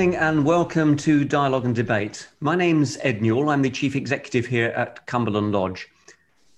[0.00, 2.26] morning and welcome to Dialogue and Debate.
[2.40, 3.50] My name's Ed Newell.
[3.50, 5.88] I'm the Chief Executive here at Cumberland Lodge.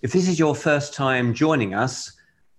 [0.01, 2.13] If this is your first time joining us,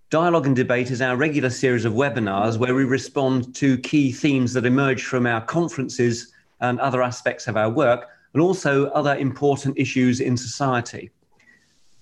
[0.09, 4.51] Dialogue and Debate is our regular series of webinars where we respond to key themes
[4.51, 9.77] that emerge from our conferences and other aspects of our work, and also other important
[9.77, 11.11] issues in society.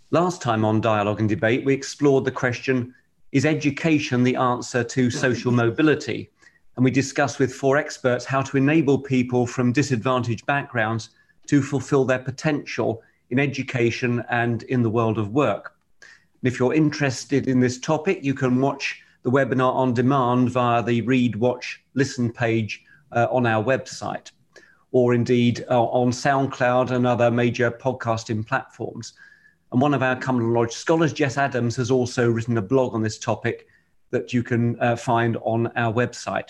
[0.10, 2.96] Last time on Dialogue and Debate, we explored the question
[3.32, 6.32] Is education the answer to social mobility?
[6.76, 11.10] And we discussed with four experts how to enable people from disadvantaged backgrounds
[11.48, 15.76] to fulfill their potential in education and in the world of work.
[16.02, 20.82] And if you're interested in this topic, you can watch the webinar on demand via
[20.82, 24.32] the Read, Watch, Listen page uh, on our website,
[24.92, 29.14] or indeed uh, on SoundCloud and other major podcasting platforms.
[29.72, 33.02] And one of our Cumberland Lodge scholars, Jess Adams, has also written a blog on
[33.02, 33.68] this topic
[34.10, 36.50] that you can uh, find on our website.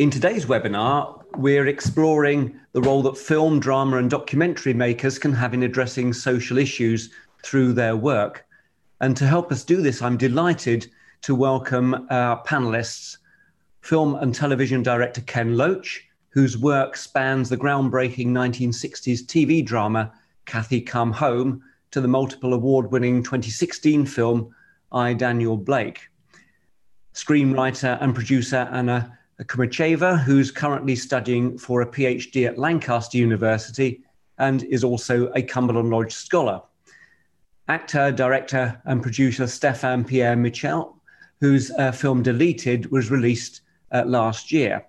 [0.00, 5.52] In today's webinar, we're exploring the role that film, drama, and documentary makers can have
[5.52, 7.10] in addressing social issues
[7.42, 8.46] through their work.
[9.02, 13.18] And to help us do this, I'm delighted to welcome our panelists
[13.82, 20.14] film and television director Ken Loach, whose work spans the groundbreaking 1960s TV drama
[20.46, 24.54] Cathy Come Home to the multiple award winning 2016 film
[24.92, 26.08] I, Daniel Blake.
[27.12, 34.02] Screenwriter and producer Anna Kumacheva, who's currently studying for a PhD at Lancaster University
[34.38, 36.60] and is also a Cumberland Lodge scholar.
[37.68, 41.00] Actor, director, and producer Stefan Pierre Michel,
[41.40, 44.84] whose uh, film Deleted was released uh, last year.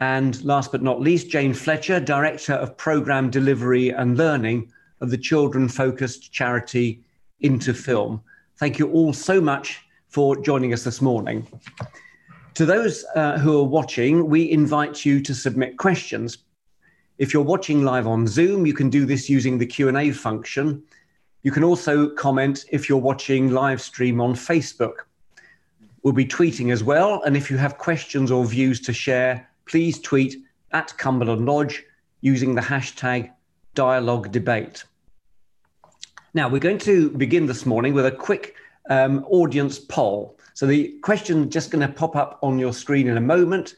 [0.00, 5.18] And last but not least, Jane Fletcher, Director of Programme Delivery and Learning of the
[5.18, 7.02] children focused charity
[7.40, 8.20] Into Film.
[8.58, 11.46] Thank you all so much for joining us this morning.
[12.54, 16.38] To those uh, who are watching, we invite you to submit questions.
[17.18, 20.82] If you're watching live on Zoom, you can do this using the Q&A function.
[21.42, 25.06] You can also comment if you're watching live stream on Facebook.
[26.04, 29.98] We'll be tweeting as well, and if you have questions or views to share, please
[30.00, 30.36] tweet
[30.70, 31.82] at Cumberland Lodge
[32.20, 33.32] using the hashtag
[33.74, 34.84] dialogue debate.
[36.34, 38.54] Now, we're going to begin this morning with a quick
[38.90, 40.38] um, audience poll.
[40.54, 43.74] So the question just going to pop up on your screen in a moment.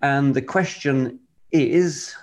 [0.00, 1.18] And the question
[1.50, 2.14] is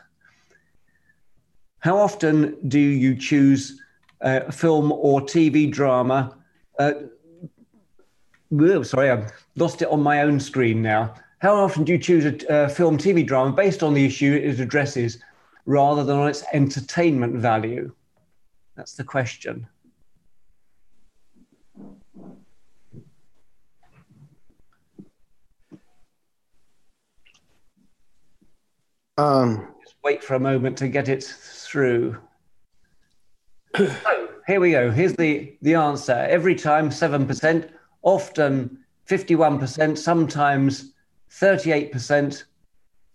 [1.79, 3.81] How often do you choose
[4.21, 6.35] a film or TV drama?
[6.79, 6.93] Uh,
[8.83, 11.13] sorry, I've lost it on my own screen now.
[11.39, 14.59] How often do you choose a uh, film TV drama based on the issue it
[14.59, 15.19] addresses
[15.65, 17.91] rather than on its entertainment value?
[18.75, 19.67] That's the question.
[29.17, 32.17] Um, Just wait for a moment to get it through.
[33.75, 34.91] so here we go.
[34.91, 36.13] Here's the, the answer.
[36.13, 37.69] Every time 7%,
[38.03, 40.93] often 51%, sometimes
[41.31, 42.43] 38%,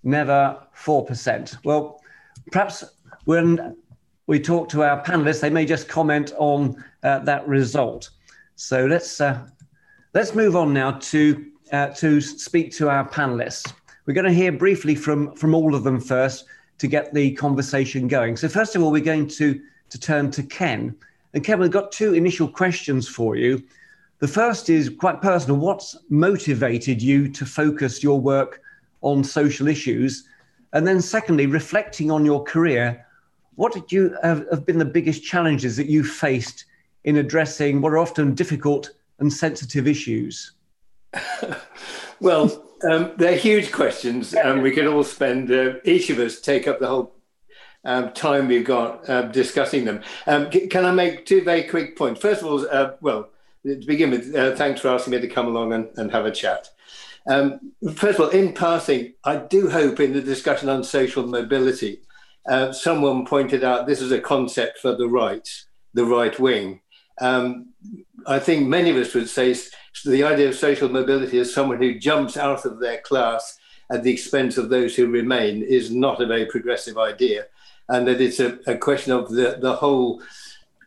[0.03, 1.65] never 4%.
[1.65, 2.01] Well,
[2.51, 2.85] perhaps
[3.25, 3.77] when
[4.27, 8.11] we talk to our panelists, they may just comment on uh, that result.
[8.57, 9.47] So let's uh,
[10.15, 13.73] let's move on now to uh, to speak to our panelists.
[14.07, 16.47] We're going to hear briefly from, from all of them first
[16.79, 18.37] to get the conversation going.
[18.37, 20.95] So, first of all, we're going to, to turn to Ken.
[21.35, 23.63] And Ken, we've got two initial questions for you.
[24.19, 25.57] The first is quite personal.
[25.57, 28.61] What's motivated you to focus your work
[29.03, 30.29] on social issues?
[30.73, 33.07] And then, secondly, reflecting on your career,
[33.55, 36.65] what did you have, have been the biggest challenges that you faced
[37.05, 38.91] in addressing what are often difficult
[39.21, 40.53] and sensitive issues?
[42.21, 46.67] well, um, they're huge questions, and we could all spend uh, each of us take
[46.67, 47.15] up the whole
[47.85, 50.03] um, time we've got uh, discussing them.
[50.27, 52.21] Um, c- can I make two very quick points?
[52.21, 53.31] First of all, uh, well,
[53.65, 56.31] to begin with, uh, thanks for asking me to come along and, and have a
[56.31, 56.69] chat.
[57.27, 62.01] Um, first of all, in passing, I do hope in the discussion on social mobility,
[62.49, 65.49] uh, someone pointed out this is a concept for the right,
[65.95, 66.81] the right wing.
[67.21, 67.73] Um,
[68.27, 69.55] I think many of us would say
[69.93, 73.59] so the idea of social mobility as someone who jumps out of their class
[73.91, 77.47] at the expense of those who remain is not a very progressive idea.
[77.89, 80.23] And that it's a, a question of the, the whole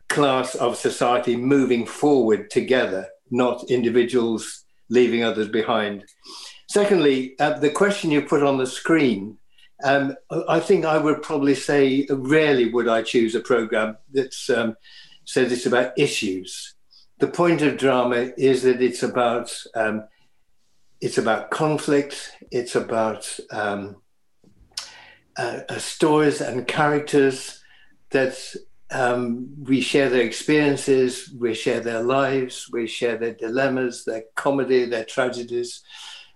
[0.10, 6.06] class of society moving forward together, not individuals leaving others behind.
[6.68, 9.38] Secondly, uh, the question you put on the screen,
[9.84, 10.16] um,
[10.48, 14.78] I think I would probably say rarely would I choose a program that um,
[15.26, 16.75] says it's about issues
[17.20, 20.08] the point of drama is that it's about um,
[21.02, 22.32] it's about conflict.
[22.52, 23.98] It's about um,
[25.38, 27.62] uh, uh, stories and characters
[28.12, 28.38] that
[28.92, 34.86] um, we share their experiences, we share their lives, we share their dilemmas, their comedy,
[34.86, 35.84] their tragedies,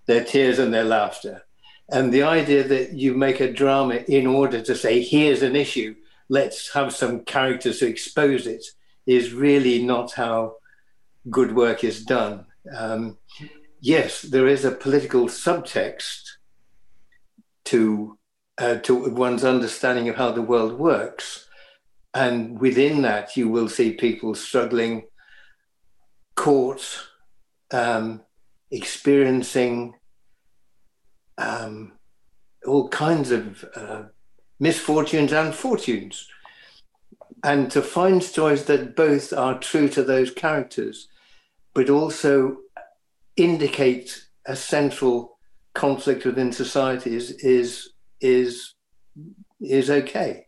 [0.06, 1.42] their tears, and their laughter.
[1.88, 5.94] And the idea that you make a drama in order to say, here's an issue,
[6.28, 8.64] let's have some characters to expose it,
[9.06, 10.56] is really not how
[11.28, 12.46] good work is done.
[12.74, 13.18] Um,
[13.80, 16.22] yes, there is a political subtext
[17.66, 18.16] to
[18.58, 21.48] uh, to one's understanding of how the world works,
[22.12, 25.04] and within that, you will see people struggling,
[26.34, 27.06] caught,
[27.70, 28.22] um,
[28.70, 29.94] experiencing
[31.38, 31.92] um,
[32.66, 34.02] all kinds of uh,
[34.58, 36.28] misfortunes and fortunes.
[37.42, 41.08] And to find stories that both are true to those characters,
[41.74, 42.58] but also
[43.36, 45.38] indicate a central
[45.74, 47.90] conflict within society is is
[48.20, 48.74] is
[49.60, 50.46] is okay.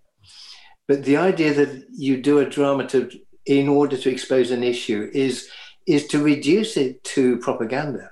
[0.89, 3.11] But the idea that you do a drama to
[3.47, 5.49] in order to expose an issue is
[5.87, 8.11] is to reduce it to propaganda,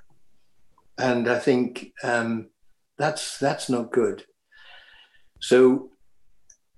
[0.98, 2.48] and I think um,
[2.96, 4.24] that's that's not good.
[5.40, 5.89] So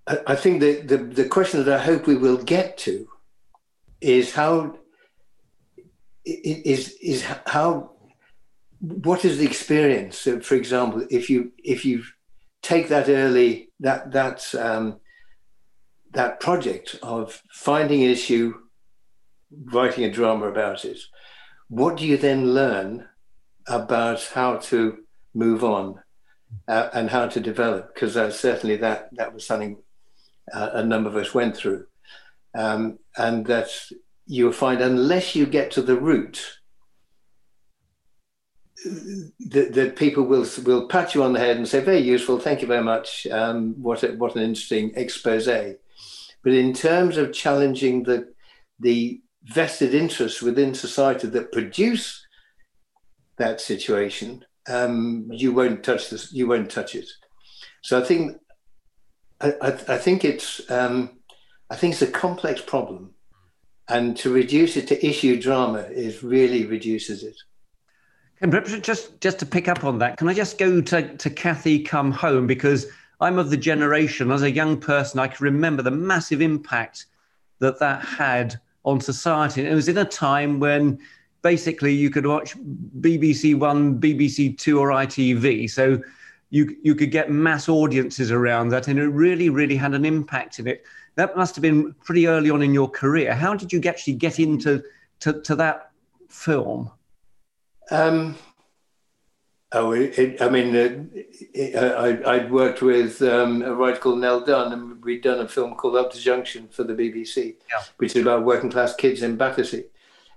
[0.06, 3.08] I, think the, the the question that I hope we will get to
[4.00, 4.76] is how
[6.24, 7.92] is is how
[8.80, 10.28] what is the experience?
[10.42, 12.02] For example if you if you
[12.62, 15.00] take that early that that um,
[16.12, 18.54] that project of finding an issue
[19.66, 20.98] writing a drama about it
[21.72, 23.08] what do you then learn
[23.66, 24.98] about how to
[25.32, 25.98] move on
[26.68, 27.94] uh, and how to develop?
[27.94, 29.78] Because uh, certainly that that was something
[30.52, 31.86] uh, a number of us went through
[32.54, 33.68] um, and that
[34.26, 36.58] you'll find unless you get to the root,
[38.84, 42.62] that, that people will will pat you on the head and say, "Very useful, thank
[42.62, 43.26] you very much.
[43.28, 45.46] Um, what a, what an interesting expose."
[46.42, 48.32] But in terms of challenging the
[48.80, 52.26] the vested interests within society that produce
[53.38, 56.32] that situation, um, you won't touch this.
[56.32, 57.08] You won't touch it.
[57.82, 58.36] So I think
[59.42, 61.10] I, I, I think it's um,
[61.70, 63.12] I think it's a complex problem
[63.88, 67.36] and to reduce it to issue drama is really reduces it.
[68.40, 68.52] And
[68.82, 72.10] just just to pick up on that, can I just go to, to Cathy Come
[72.12, 72.86] Home because
[73.20, 77.06] I'm of the generation as a young person I can remember the massive impact
[77.60, 79.64] that that had on society.
[79.64, 80.98] It was in a time when
[81.42, 82.56] basically you could watch
[83.00, 85.70] BBC One, BBC Two, or ITV.
[85.70, 86.02] So
[86.52, 90.60] you you could get mass audiences around that, and it really really had an impact
[90.60, 90.84] in it
[91.14, 93.34] that must have been pretty early on in your career.
[93.34, 94.82] How did you actually get into
[95.20, 95.90] to, to that
[96.28, 96.90] film?
[97.90, 98.36] Um,
[99.72, 101.04] oh, it, it, I mean, uh,
[101.52, 105.48] it, I, would worked with um, a writer called Nell Dunn, and we'd done a
[105.48, 107.82] film called Up the Junction for the BBC, yeah.
[107.98, 109.84] which is about working class kids in Battersea.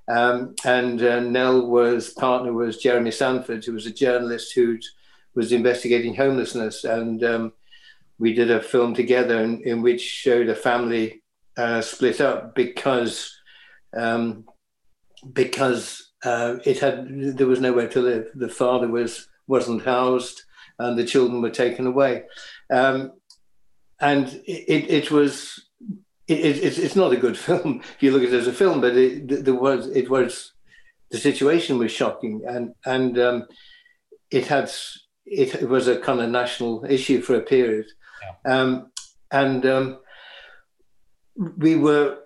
[0.08, 4.78] Um, and uh, Nell was partner was Jeremy Sandford, who was a journalist who
[5.36, 7.54] was investigating homelessness, and um,
[8.18, 11.22] we did a film together in, in which showed a family
[11.58, 13.36] uh, split up because
[13.96, 14.46] um,
[15.34, 18.28] because uh, it had there was nowhere to live.
[18.36, 20.42] The father was wasn't housed,
[20.80, 22.24] and the children were taken away.
[22.72, 23.14] Um,
[24.00, 25.68] and it, it was
[26.28, 28.82] it, it, it's not a good film if you look at it as a film,
[28.82, 30.54] but it, there was it was
[31.12, 33.48] the situation was shocking, and and um,
[34.32, 34.72] it had
[35.26, 37.88] it was a kind of national issue for a period.
[38.46, 38.92] Um,
[39.32, 40.00] and um,
[41.36, 42.20] we were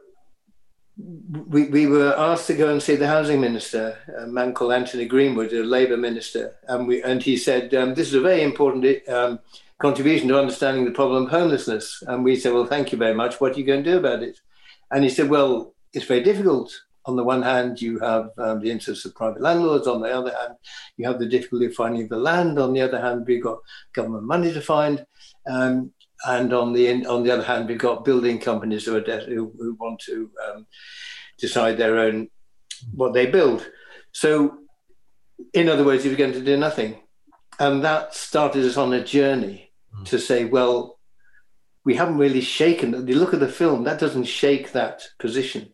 [1.48, 5.06] we, we were asked to go and see the housing minister, a man called Anthony
[5.06, 9.08] Greenwood, a Labour minister, and we and he said um, this is a very important
[9.08, 9.40] um,
[9.80, 12.04] contribution to understanding the problem of homelessness.
[12.06, 13.40] And we said, well, thank you very much.
[13.40, 14.40] What are you going to do about it?
[14.92, 16.78] And he said, well, it's very difficult.
[17.06, 19.88] On the one hand, you have um, the interests of private landlords.
[19.88, 20.56] On the other hand,
[20.98, 22.60] you have the difficulty of finding the land.
[22.60, 23.60] On the other hand, we've got
[23.94, 25.06] government money to find.
[25.50, 25.92] Um,
[26.26, 29.54] and on the on the other hand, we've got building companies who are de- who,
[29.58, 30.68] who, want to um,
[31.38, 32.30] decide their own
[32.94, 33.70] what they build.
[34.12, 34.58] So,
[35.54, 37.02] in other words, you're going to do nothing,
[37.60, 40.06] and that started us on a journey mm.
[40.08, 41.00] to say, well,
[41.86, 43.08] we haven't really shaken.
[43.08, 45.74] You look at the film; that doesn't shake that position.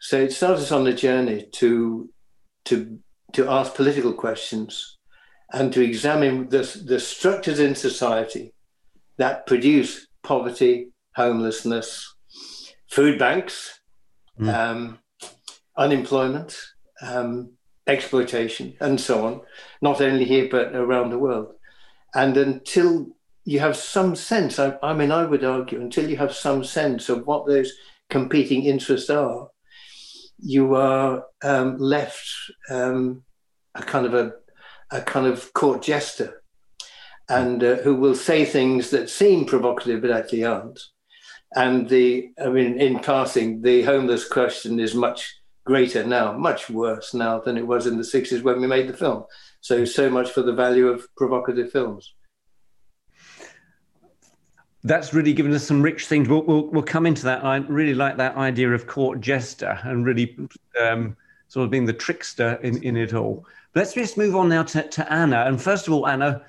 [0.00, 2.10] So it started us on a journey to
[2.66, 2.98] to
[3.32, 4.98] to ask political questions
[5.52, 8.54] and to examine the, the structures in society
[9.16, 12.14] that produce poverty, homelessness,
[12.86, 13.80] food banks,
[14.38, 14.52] mm.
[14.52, 14.98] um,
[15.76, 16.58] unemployment,
[17.02, 17.52] um,
[17.86, 19.40] exploitation, and so on,
[19.80, 21.54] not only here but around the world.
[22.14, 23.08] And until
[23.48, 24.58] you have some sense.
[24.58, 27.72] I, I, mean, I would argue until you have some sense of what those
[28.10, 29.48] competing interests are,
[30.38, 32.28] you are um, left
[32.70, 33.22] um,
[33.74, 34.32] a kind of a,
[34.90, 36.42] a kind of court jester,
[37.28, 40.80] and uh, who will say things that seem provocative but actually aren't.
[41.54, 47.14] And the, I mean, in passing, the homeless question is much greater now, much worse
[47.14, 49.24] now than it was in the 60s when we made the film.
[49.60, 52.14] So, so much for the value of provocative films.
[54.84, 56.28] That's really given us some rich things.
[56.28, 57.44] We'll, we'll, we'll come into that.
[57.44, 60.36] I really like that idea of court jester and really
[60.80, 61.16] um,
[61.48, 63.44] sort of being the trickster in, in it all.
[63.72, 65.44] But let's just move on now to, to Anna.
[65.46, 66.42] And first of all, Anna,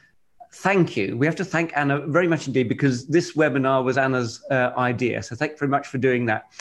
[0.54, 1.18] thank you.
[1.18, 5.24] We have to thank Anna very much indeed because this webinar was Anna's uh, idea.
[5.24, 6.52] So thank you very much for doing that.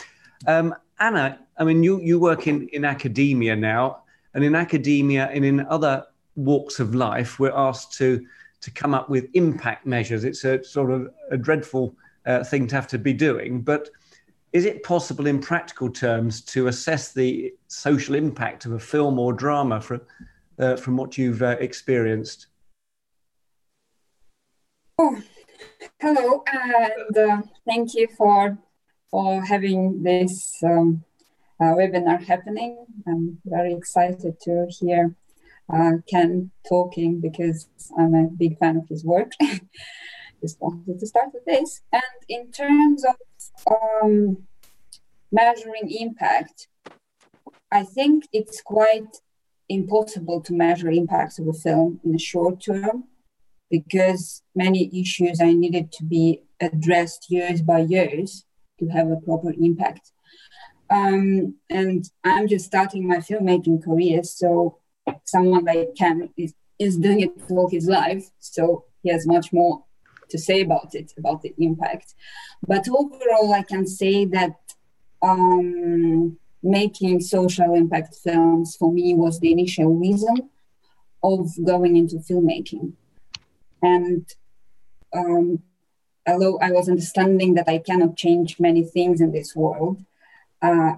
[0.47, 5.43] Um, Anna, I mean, you, you work in, in academia now, and in academia and
[5.43, 8.25] in other walks of life, we're asked to,
[8.61, 10.23] to come up with impact measures.
[10.23, 13.89] It's a sort of a dreadful uh, thing to have to be doing, but
[14.51, 19.31] is it possible in practical terms to assess the social impact of a film or
[19.31, 20.01] drama from,
[20.57, 22.47] uh, from what you've uh, experienced?
[24.97, 25.21] Oh,
[25.99, 28.57] hello, and uh, thank you for
[29.11, 31.03] for having this um,
[31.59, 32.85] uh, webinar happening.
[33.07, 35.15] I'm very excited to hear
[35.71, 39.31] uh, Ken talking because I'm a big fan of his work.
[40.41, 41.81] Just wanted to start with this.
[41.91, 43.15] And in terms of
[43.69, 44.47] um,
[45.31, 46.67] measuring impact,
[47.71, 49.17] I think it's quite
[49.67, 53.03] impossible to measure impacts of a film in the short term
[53.69, 58.45] because many issues are needed to be addressed years by years
[58.79, 60.11] to have a proper impact.
[60.89, 64.78] Um, and I'm just starting my filmmaking career, so
[65.25, 69.83] someone like Ken is, is doing it for his life, so he has much more
[70.29, 72.13] to say about it, about the impact.
[72.67, 74.55] But overall, I can say that
[75.21, 80.49] um, making social impact films for me was the initial reason
[81.23, 82.93] of going into filmmaking.
[83.81, 84.25] And
[85.13, 85.63] um,
[86.27, 90.03] although I was understanding that I cannot change many things in this world,
[90.61, 90.93] uh,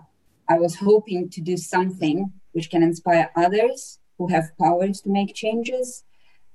[0.49, 5.33] I was hoping to do something which can inspire others who have powers to make
[5.33, 6.03] changes.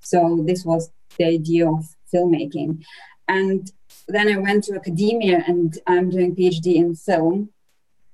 [0.01, 2.85] So this was the idea of filmmaking.
[3.27, 3.73] And
[4.07, 7.51] then I went to academia and I'm doing PhD in film.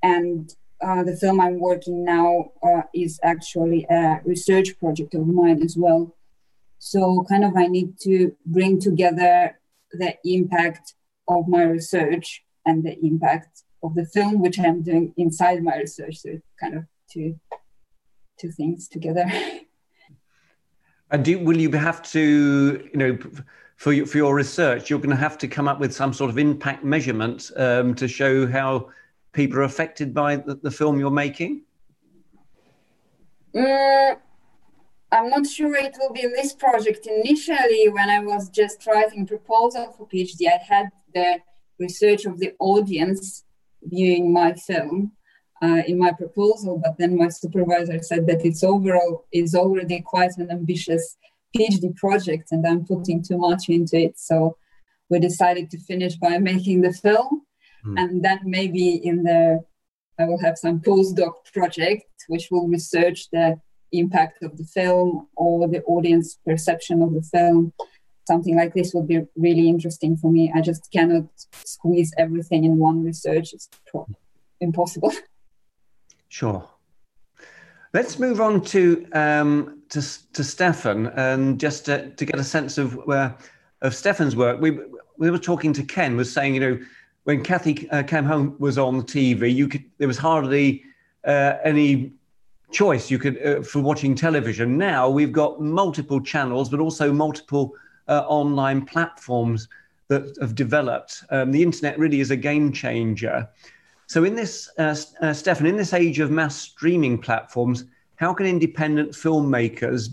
[0.03, 5.63] And uh, the film I'm working now uh, is actually a research project of mine
[5.63, 6.17] as well.
[6.79, 9.57] So, kind of, I need to bring together
[9.93, 10.95] the impact
[11.29, 16.17] of my research and the impact of the film, which I'm doing inside my research.
[16.17, 17.39] So, kind of two
[18.43, 19.25] two things together.
[21.13, 23.19] And do, will you have to, you know,
[23.77, 26.31] for your, for your research, you're going to have to come up with some sort
[26.31, 28.89] of impact measurement um, to show how
[29.33, 31.65] people are affected by the, the film you're making?
[33.55, 34.17] Mm,
[35.13, 37.07] I'm not sure it will be in this project.
[37.07, 41.41] Initially, when I was just writing proposal for PhD, I had the
[41.79, 43.45] research of the audience
[43.83, 45.13] viewing my film
[45.63, 50.33] uh, in my proposal, but then my supervisor said that it's overall is already quite
[50.37, 51.17] an ambitious
[51.57, 54.19] PhD project, and I'm putting too much into it.
[54.19, 54.57] So
[55.09, 57.43] we decided to finish by making the film,
[57.87, 58.01] mm.
[58.01, 59.65] and then maybe in the
[60.19, 63.61] I will have some postdoc project which will research the
[63.93, 67.73] impact of the film or the audience perception of the film.
[68.27, 70.53] Something like this would be really interesting for me.
[70.55, 71.25] I just cannot
[71.65, 73.53] squeeze everything in one research.
[73.53, 74.07] It's pro-
[74.61, 75.13] impossible.
[76.33, 76.67] Sure.
[77.93, 80.01] Let's move on to um, to,
[80.33, 83.37] to Stefan and just to, to get a sense of where
[83.83, 84.59] of Stefan's work.
[84.59, 84.79] We
[85.19, 86.81] we were talking to Ken was saying you know
[87.25, 90.83] when Cathy uh, came home was on TV you could there was hardly
[91.27, 92.13] uh, any
[92.71, 94.79] choice you could uh, for watching television.
[94.79, 97.75] Now we've got multiple channels, but also multiple
[98.09, 99.69] uh, online platforms
[100.09, 101.25] that have developed.
[101.29, 103.51] Um, the internet really is a game changer.
[104.07, 107.85] So, in this, uh, uh, Stefan, in this age of mass streaming platforms,
[108.17, 110.09] how can independent filmmakers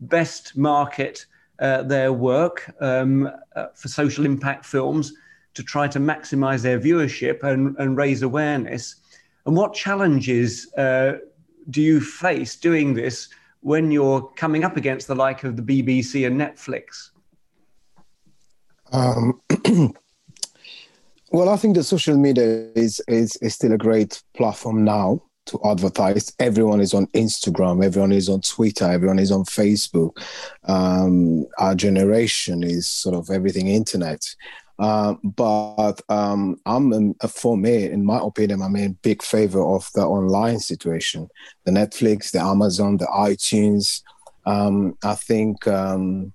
[0.00, 1.26] best market
[1.58, 5.12] uh, their work um, uh, for social impact films
[5.54, 8.96] to try to maximize their viewership and, and raise awareness?
[9.46, 11.18] And what challenges uh,
[11.70, 13.28] do you face doing this
[13.60, 17.10] when you're coming up against the like of the BBC and Netflix?
[18.92, 19.40] Um,
[21.30, 25.22] well, I think that social media is, is, is still a great platform now.
[25.46, 26.32] to advertise.
[26.38, 30.12] Everyone is on Instagram, everyone is on Twitter, everyone is on Facebook.
[30.64, 34.22] Um, our generation is sort of everything internet.
[34.78, 40.02] Uh, but um, I'm for me, in my opinion, I'm in big favor of the
[40.02, 41.28] online situation,
[41.64, 44.02] the Netflix, the Amazon, the iTunes.
[44.46, 46.32] Um, I think um,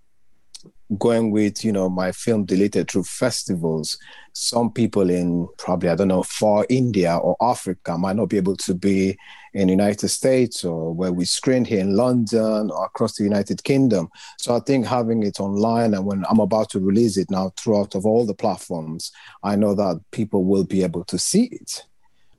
[0.99, 3.97] going with you know my film deleted through festivals
[4.33, 8.55] some people in probably i don't know far india or africa might not be able
[8.55, 9.17] to be
[9.53, 14.09] in united states or where we screen here in london or across the united kingdom.
[14.37, 17.95] So i think having it online and when i'm about to release it now throughout
[17.95, 19.11] of all the platforms
[19.43, 21.85] i know that people will be able to see it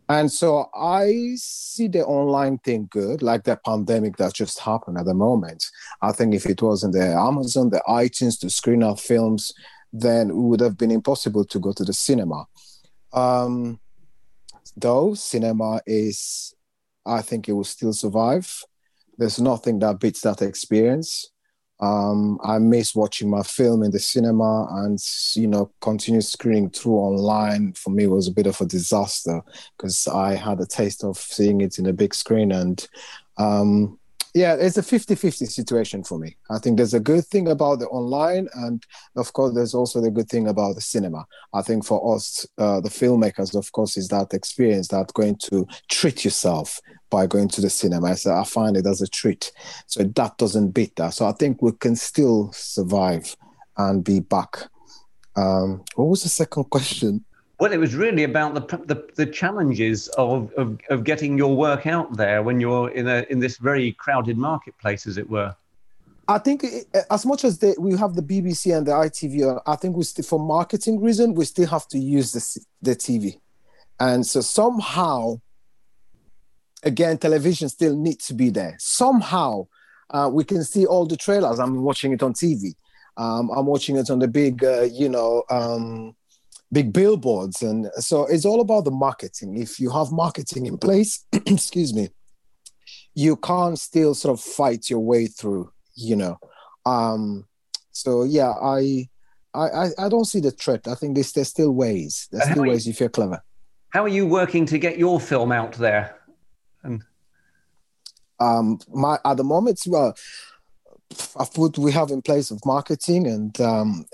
[0.08, 5.06] and so I see the online thing good, like the pandemic that just happened at
[5.06, 5.64] the moment.
[6.00, 9.52] I think if it wasn't the Amazon, the iTunes to screen our films,
[9.92, 12.46] then it would have been impossible to go to the cinema.
[13.12, 13.80] Um,
[14.76, 16.54] though cinema is,
[17.04, 18.64] I think it will still survive.
[19.18, 21.30] There's nothing that beats that experience.
[21.80, 24.98] Um, I miss watching my film in the cinema and
[25.34, 27.74] you know continue screening through online.
[27.74, 29.42] For me, was a bit of a disaster
[29.76, 32.86] because I had a taste of seeing it in a big screen and
[33.38, 33.98] um,
[34.36, 36.36] yeah, it's a 50-50 situation for me.
[36.50, 38.84] I think there's a good thing about the online, and
[39.16, 41.24] of course, there's also the good thing about the cinema.
[41.54, 45.66] I think for us, uh, the filmmakers, of course, is that experience that going to
[45.88, 46.78] treat yourself
[47.16, 48.14] by going to the cinema.
[48.14, 49.50] So I find it as a treat.
[49.86, 51.14] So that doesn't beat that.
[51.14, 53.34] So I think we can still survive
[53.78, 54.52] and be back.
[55.34, 57.24] Um, what was the second question?
[57.58, 61.86] Well, it was really about the the, the challenges of, of, of getting your work
[61.86, 65.54] out there when you're in a in this very crowded marketplace, as it were.
[66.28, 69.96] I think it, as much as we have the BBC and the ITV, I think
[69.96, 72.42] we still, for marketing reason, we still have to use the
[72.88, 73.40] the TV,
[73.98, 75.40] and so somehow,
[76.82, 78.76] again, television still needs to be there.
[78.78, 79.66] Somehow,
[80.10, 81.58] uh, we can see all the trailers.
[81.58, 82.74] I'm watching it on TV.
[83.16, 85.42] Um, I'm watching it on the big, uh, you know.
[85.50, 86.14] Um,
[86.72, 91.24] big billboards and so it's all about the marketing if you have marketing in place
[91.32, 92.08] excuse me
[93.14, 96.36] you can't still sort of fight your way through you know
[96.84, 97.46] um
[97.92, 99.08] so yeah i
[99.54, 102.86] i i don't see the threat i think there's, there's still ways there's still ways
[102.86, 103.40] you, if you're clever
[103.90, 106.15] how are you working to get your film out there
[106.86, 107.04] and
[108.40, 110.14] um my at the moment well
[111.38, 114.06] I've put we have in place of marketing and um,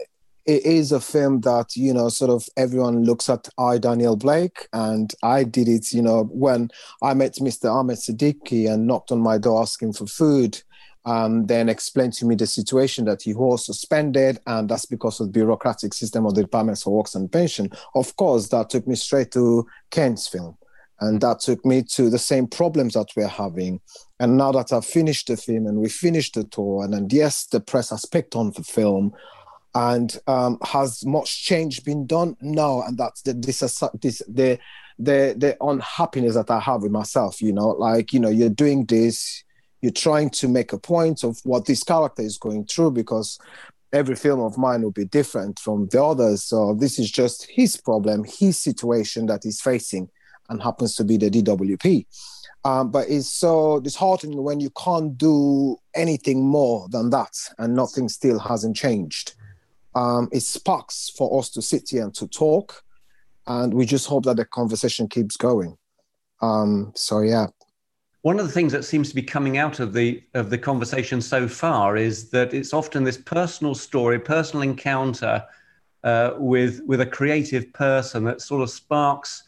[0.44, 4.68] it is a film that you know sort of everyone looks at i daniel blake
[4.72, 6.68] and i did it you know when
[7.00, 10.60] i met mr ahmed siddiqui and knocked on my door asking for food
[11.04, 15.26] um, then explained to me the situation that he was suspended and that's because of
[15.26, 17.70] the bureaucratic system of the department for works and pension.
[17.96, 20.56] Of course that took me straight to ken's film
[21.02, 23.80] and that took me to the same problems that we're having
[24.20, 27.46] and now that i've finished the film and we finished the tour and, and yes
[27.46, 29.12] the press has picked on the film
[29.74, 32.36] and um, has much change been done?
[32.40, 33.60] No, and that's the this,
[34.00, 34.58] this the
[34.98, 37.40] the the unhappiness that I have with myself.
[37.40, 39.44] You know, like you know, you're doing this,
[39.80, 43.38] you're trying to make a point of what this character is going through because
[43.92, 46.44] every film of mine will be different from the others.
[46.44, 50.08] So this is just his problem, his situation that he's facing,
[50.52, 52.06] and happens to be the DWP.
[52.64, 58.08] Um, but it's so disheartening when you can't do anything more than that, and nothing
[58.08, 59.34] still hasn't changed
[59.94, 62.82] um, it sparks for us to sit here and to talk.
[63.46, 65.76] And we just hope that the conversation keeps going.
[66.40, 67.48] Um, so, yeah.
[68.22, 71.20] One of the things that seems to be coming out of the of the conversation
[71.20, 75.44] so far is that it's often this personal story, personal encounter
[76.04, 79.42] uh, with with a creative person that sort of sparks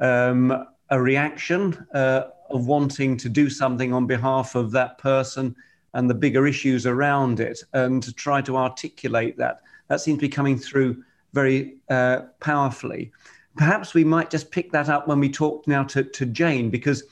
[0.00, 5.54] um, a reaction uh, of wanting to do something on behalf of that person
[5.94, 10.22] and the bigger issues around it, and to try to articulate that that seems to
[10.22, 13.10] be coming through very uh, powerfully.
[13.56, 17.02] Perhaps we might just pick that up when we talk now to, to Jane, because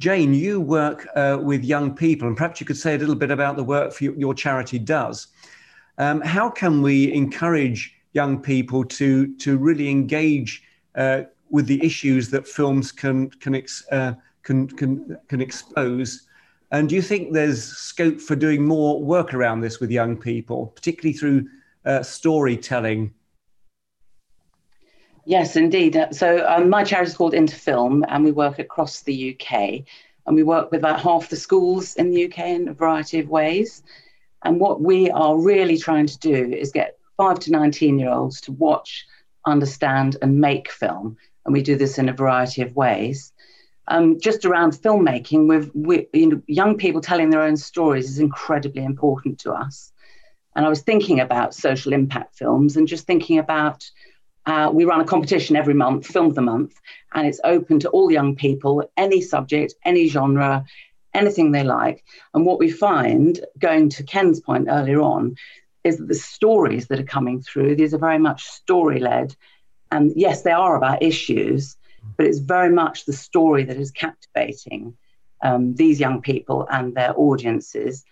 [0.00, 3.30] Jane, you work uh, with young people, and perhaps you could say a little bit
[3.30, 5.28] about the work your, your, charity does.
[5.98, 10.64] Um, how can we encourage young people to to really engage
[10.96, 16.26] uh, with the issues that films can can, ex, uh, can can can expose?
[16.70, 20.66] And do you think there's scope for doing more work around this with young people,
[20.68, 21.48] particularly through
[21.84, 23.14] uh, storytelling?
[25.26, 25.96] Yes, indeed.
[25.96, 29.84] Uh, so um, my charity is called Into Film, and we work across the UK.
[30.26, 33.28] And we work with about half the schools in the UK in a variety of
[33.28, 33.82] ways.
[34.42, 38.40] And what we are really trying to do is get five to 19 year olds
[38.42, 39.06] to watch,
[39.46, 41.16] understand, and make film.
[41.44, 43.32] And we do this in a variety of ways.
[43.88, 48.18] um, just around filmmaking, with we, you know, young people telling their own stories is
[48.18, 49.92] incredibly important to us.
[50.56, 53.90] And I was thinking about social impact films and just thinking about
[54.46, 56.78] uh, we run a competition every month, Film of the Month,
[57.14, 60.64] and it's open to all young people, any subject, any genre,
[61.14, 62.04] anything they like.
[62.34, 65.36] And what we find, going to Ken's point earlier on,
[65.82, 69.34] is that the stories that are coming through, these are very much story led.
[69.94, 71.76] And yes, they are about issues,
[72.16, 74.96] but it's very much the story that is captivating
[75.40, 78.04] um, these young people and their audiences.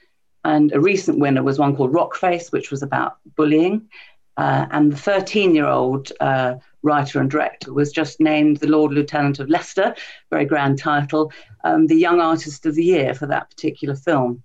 [0.45, 3.89] And a recent winner was one called Rockface, which was about bullying.
[4.37, 8.93] Uh, and the 13 year old uh, writer and director was just named the Lord
[8.93, 9.97] Lieutenant of Leicester,
[10.31, 11.33] very grand title,
[11.65, 14.45] um, the Young Artist of the Year for that particular film.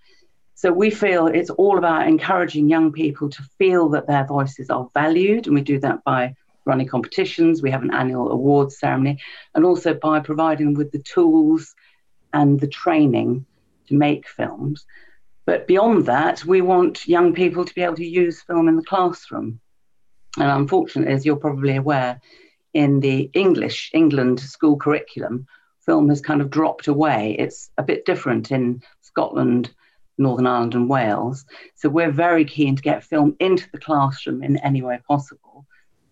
[0.56, 4.89] So we feel it's all about encouraging young people to feel that their voices are
[4.95, 6.36] valued, and we do that by
[6.68, 7.62] running competitions.
[7.62, 9.20] We have an annual awards ceremony,
[9.56, 11.74] and also by providing them with the tools
[12.34, 13.46] and the training
[13.88, 14.86] to make films.
[15.46, 18.84] But beyond that, we want young people to be able to use film in the
[18.84, 19.62] classroom.
[20.38, 22.22] And unfortunately, as you're probably aware,
[22.74, 25.48] in the English England school curriculum,
[25.86, 27.36] film has kind of dropped away.
[27.40, 29.74] It's a bit different in Scotland,
[30.18, 31.46] Northern Ireland, and Wales.
[31.76, 35.66] So we're very keen to get film into the classroom in any way possible.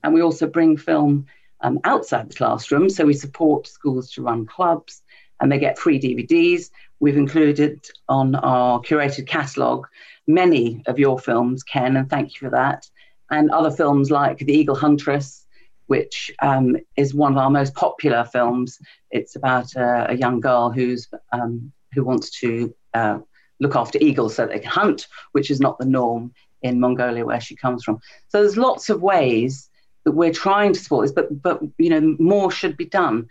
[0.06, 1.26] And we also bring film
[1.62, 2.89] um, outside the classroom.
[2.89, 5.02] So we support schools to run clubs
[5.41, 6.70] and they get free DVDs.
[7.00, 9.88] We've included on our curated catalogue
[10.28, 12.89] many of your films, Ken, and thank you for that
[13.32, 15.46] and other films like The Eagle Huntress,
[15.88, 18.80] which um, is one of our most popular films.
[19.12, 23.20] It's about a, a young girl who's um, who wants to uh,
[23.60, 27.39] look after eagles so they can hunt, which is not the norm in Mongolia where
[27.39, 28.00] she comes from.
[28.28, 29.70] So there's lots of ways
[30.06, 33.28] that we're trying to support this, but but you know more should be done.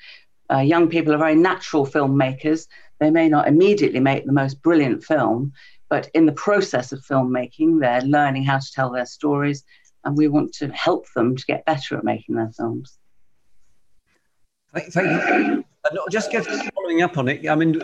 [0.53, 2.67] Uh, young people are very natural filmmakers.
[3.01, 5.53] They may not immediately make the most brilliant film,
[5.89, 9.65] but in the process of filmmaking, they're learning how to tell their stories
[10.05, 12.99] and we want to help them to get better at making their films.
[14.75, 15.65] Thank, you.
[15.91, 16.33] And just
[16.75, 17.49] following up on it.
[17.49, 17.81] I mean,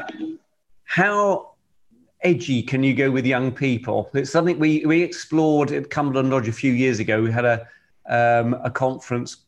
[0.84, 1.52] how
[2.22, 4.10] edgy can you go with young people?
[4.12, 7.22] It's something we we explored at Cumberland Lodge a few years ago.
[7.22, 7.68] We had a
[8.10, 9.38] um, a conference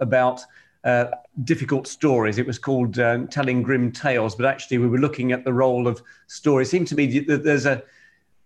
[0.00, 0.42] about
[0.84, 1.06] uh,
[1.44, 2.38] difficult stories.
[2.38, 5.88] It was called um, Telling Grim Tales, but actually we were looking at the role
[5.88, 6.68] of stories.
[6.68, 7.82] It seemed to me that there's a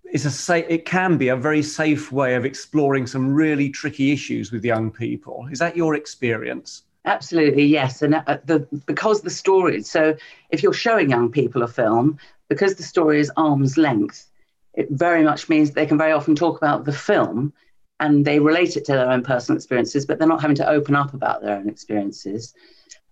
[0.04, 4.10] it's a safe, it can be a very safe way of exploring some really tricky
[4.10, 5.46] issues with young people.
[5.52, 6.82] Is that your experience?
[7.04, 8.02] Absolutely, yes.
[8.02, 10.16] And uh, the, because the story, so
[10.50, 14.26] if you're showing young people a film, because the story is arm's length,
[14.74, 17.52] it very much means they can very often talk about the film
[18.00, 20.96] and they relate it to their own personal experiences, but they're not having to open
[20.96, 22.54] up about their own experiences.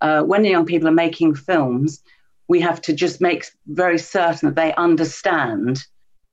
[0.01, 2.01] Uh, when young people are making films,
[2.47, 5.85] we have to just make very certain that they understand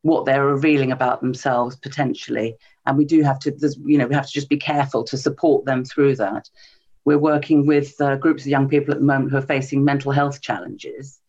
[0.03, 2.57] what they're revealing about themselves potentially.
[2.87, 5.67] And we do have to, you know, we have to just be careful to support
[5.67, 6.49] them through that.
[7.05, 10.13] We're working with uh, groups of young people at the moment who are facing mental
[10.13, 11.21] health challenges,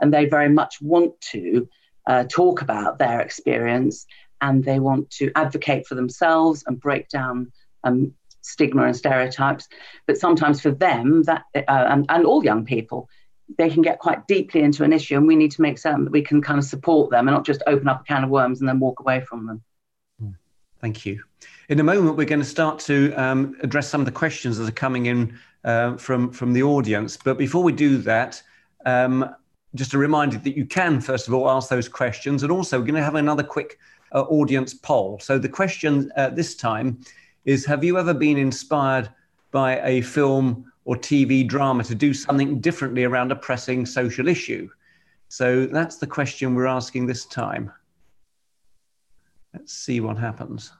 [0.00, 1.68] and they very much want to
[2.06, 4.06] uh, talk about their experience
[4.40, 7.52] and they want to advocate for themselves and break down
[7.84, 9.68] um, stigma and stereotypes.
[10.06, 13.08] But sometimes for them, that uh, and, and all young people,
[13.58, 16.12] they can get quite deeply into an issue, and we need to make certain that
[16.12, 18.60] we can kind of support them and not just open up a can of worms
[18.60, 19.62] and then walk away from them.
[20.20, 20.30] Hmm.
[20.80, 21.22] Thank you.
[21.68, 24.68] In a moment, we're going to start to um, address some of the questions that
[24.68, 27.16] are coming in uh, from from the audience.
[27.16, 28.42] But before we do that,
[28.84, 29.34] um,
[29.74, 32.86] just a reminder that you can first of all ask those questions, and also we're
[32.86, 33.78] going to have another quick
[34.12, 35.18] uh, audience poll.
[35.20, 37.00] So the question uh, this time
[37.44, 39.08] is: Have you ever been inspired
[39.50, 44.68] by a film or TV drama to do something differently around a pressing social issue?
[45.28, 47.72] So that's the question we're asking this time.
[49.52, 50.72] Let's see what happens.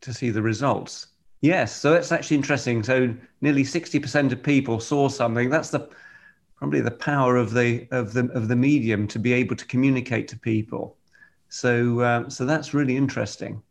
[0.00, 1.08] To see the results.
[1.40, 2.82] Yes, so that's actually interesting.
[2.82, 5.50] So nearly 60% of people saw something.
[5.50, 5.88] That's the
[6.56, 10.26] probably the power of the of the of the medium to be able to communicate
[10.28, 10.96] to people.
[11.48, 13.62] So uh, so that's really interesting.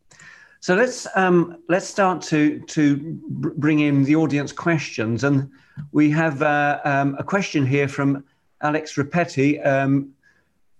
[0.59, 2.97] So let's um, let's start to to
[3.29, 5.49] bring in the audience questions, and
[5.91, 8.23] we have uh, um, a question here from
[8.61, 10.13] Alex Rapetti, um,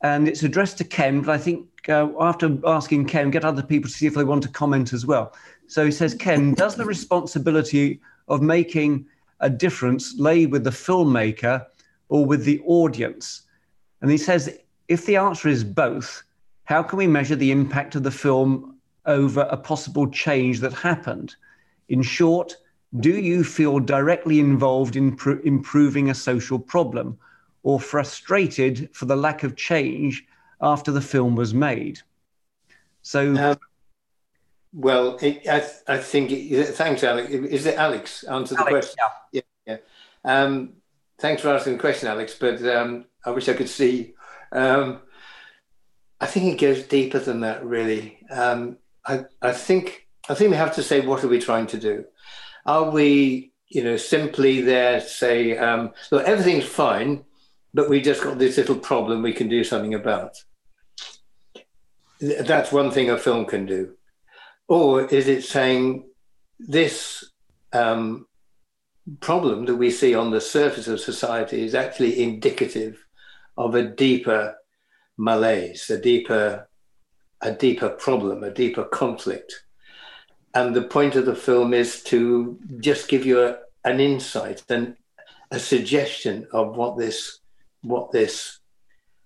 [0.02, 1.22] and it's addressed to Ken.
[1.22, 4.44] But I think uh, after asking Ken, get other people to see if they want
[4.44, 5.34] to comment as well.
[5.68, 9.06] So he says, Ken, does the responsibility of making
[9.40, 11.66] a difference lay with the filmmaker
[12.10, 13.44] or with the audience.
[14.02, 16.24] And he says, if the answer is both,
[16.64, 21.36] how can we measure the impact of the film over a possible change that happened?
[21.90, 22.56] In short,
[23.00, 27.18] do you feel directly involved in pr- improving a social problem
[27.64, 30.26] or frustrated for the lack of change
[30.62, 32.00] after the film was made?
[33.02, 33.58] So, um,
[34.74, 37.30] well, it, I, I, think, it, thanks, Alex.
[37.30, 38.24] Is it Alex?
[38.24, 38.96] Answer the Alex, question.
[39.32, 39.42] Yeah.
[39.66, 39.78] yeah,
[40.26, 40.42] yeah.
[40.44, 40.74] Um,
[41.20, 44.14] thanks for asking the question, Alex, but um, I wish I could see.
[44.52, 45.02] Um,
[46.20, 48.20] I think it goes deeper than that, really.
[48.30, 51.78] Um, I, I think I think we have to say, what are we trying to
[51.78, 52.06] do?
[52.66, 57.24] Are we, you know, simply there to say, um, look, everything's fine,
[57.74, 60.44] but we just got this little problem we can do something about?
[62.20, 63.94] That's one thing a film can do.
[64.68, 66.10] Or is it saying
[66.60, 67.24] this
[67.74, 68.26] um,
[69.20, 73.04] problem that we see on the surface of society is actually indicative
[73.58, 74.56] of a deeper
[75.18, 76.68] malaise, a deeper,
[77.42, 79.64] a deeper problem, a deeper conflict.
[80.54, 84.96] And the point of the film is to just give you a, an insight and
[85.52, 87.40] a suggestion of what this,
[87.82, 88.60] what this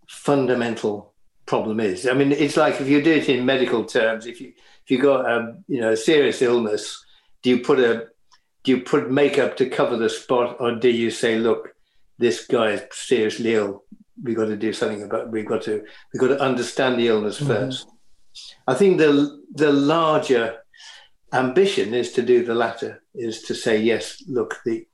[0.07, 1.10] fundamental
[1.51, 2.07] problem is.
[2.07, 4.99] I mean, it's like if you do it in medical terms, if you if you
[5.01, 5.37] got a
[5.67, 6.83] you know a serious illness,
[7.41, 8.07] do you put a
[8.63, 11.75] do you put makeup to cover the spot, or do you say, look,
[12.19, 13.83] this guy is seriously ill?
[14.23, 15.83] we've got to do something about we've got to
[16.13, 17.47] we've got to understand the illness mm-hmm.
[17.47, 17.87] first
[18.67, 19.11] i think the
[19.53, 20.57] the larger
[21.33, 24.85] ambition is to do the latter is to say yes look the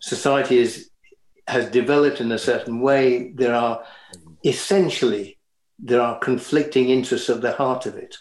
[0.00, 0.90] society is
[1.46, 3.84] has developed in a certain way there are
[4.44, 5.37] essentially
[5.78, 8.16] there are conflicting interests at the heart of it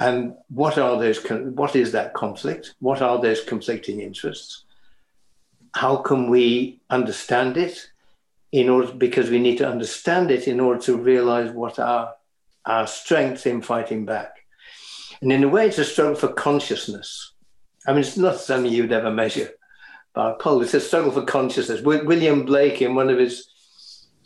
[0.00, 1.18] and what are those
[1.54, 4.64] what is that conflict what are those conflicting interests
[5.74, 7.90] how can we understand it
[8.52, 12.14] in order because we need to understand it in order to realize what our
[12.66, 14.44] our strength in fighting back.
[15.22, 17.32] And in a way, it's a struggle for consciousness.
[17.86, 19.50] I mean, it's not something you'd ever measure
[20.12, 20.62] by a poll.
[20.62, 21.80] It's a struggle for consciousness.
[21.80, 23.48] William Blake, in one of his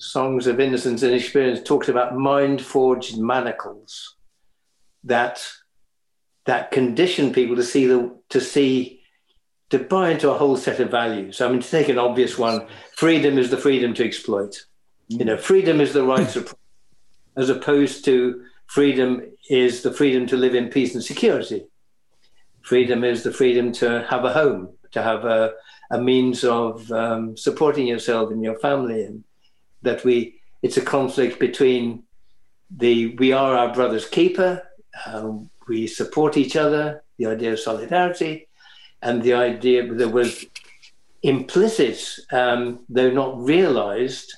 [0.01, 4.17] songs of innocence and experience, talks about mind forged manacles
[5.05, 5.47] that
[6.47, 9.01] that condition people to see the to see
[9.69, 11.41] to buy into a whole set of values.
[11.41, 14.65] I mean, to take an obvious one, freedom is the freedom to exploit.
[15.09, 16.47] You know, freedom is the right to,
[17.37, 21.67] as opposed to freedom is the freedom to live in peace and security.
[22.63, 25.53] Freedom is the freedom to have a home, to have a,
[25.91, 29.25] a means of um, supporting yourself and your family, and
[29.83, 32.05] that we it's a conflict between
[32.71, 34.63] the we are our brother's keeper,
[35.07, 38.49] um, we support each other, the idea of solidarity,
[39.03, 40.45] and the idea that was
[41.23, 44.37] implicit, um, though not realized,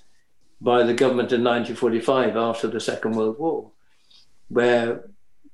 [0.61, 3.70] by the government in 1945 after the Second World War,
[4.48, 5.09] where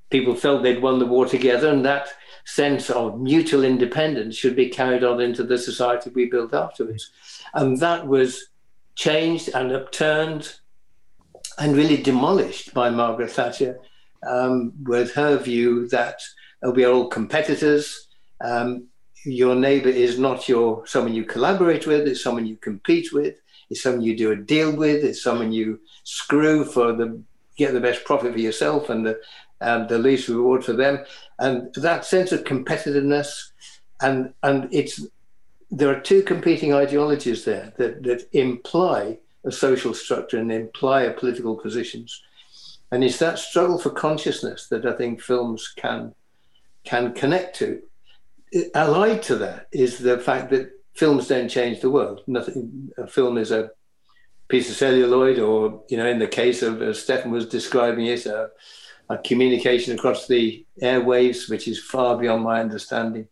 [0.09, 2.09] people felt they'd won the war together, and that
[2.45, 7.11] sense of mutual independence should be carried on into the society we built afterwards.
[7.53, 8.48] And that was
[8.99, 10.55] changed and upturned
[11.57, 13.79] and really demolished by Margaret Thatcher
[14.27, 16.19] um, with her view that
[16.65, 18.09] uh, we are all competitors.
[18.41, 18.87] Um,
[19.23, 23.35] your neighbor is not your someone you collaborate with, it's someone you compete with,
[23.69, 27.23] it's someone you do a deal with, it's someone you screw for the
[27.55, 29.17] get the best profit for yourself and the
[29.61, 31.05] um, the least reward for them.
[31.39, 33.29] And that sense of competitiveness
[34.01, 35.01] and and it's
[35.71, 41.13] there are two competing ideologies there that, that imply a social structure and imply a
[41.13, 42.21] political positions.
[42.91, 46.15] And it's that struggle for consciousness that I think films can
[46.85, 47.81] can connect to
[48.73, 52.21] allied to that is the fact that films don't change the world.
[52.27, 52.91] Nothing.
[52.97, 53.71] A film is a
[54.47, 58.25] piece of celluloid, or you know, in the case of as Stefan was describing it,
[58.25, 58.49] a,
[59.09, 63.27] a communication across the airwaves, which is far beyond my understanding.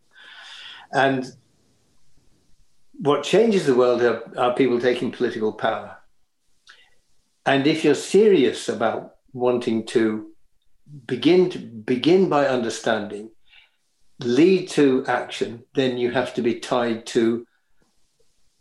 [0.94, 1.26] And
[3.00, 5.98] what changes the world are, are people taking political power.
[7.46, 10.32] And if you're serious about wanting to
[11.06, 13.30] begin to begin by understanding
[14.20, 17.46] lead to action, then you have to be tied to.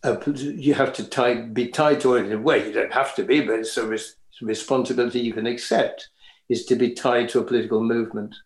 [0.04, 2.64] You have to tie, be tied to it in a way.
[2.64, 6.08] You don't have to be, but it's a res- responsibility you can accept.
[6.48, 8.36] Is to be tied to a political movement,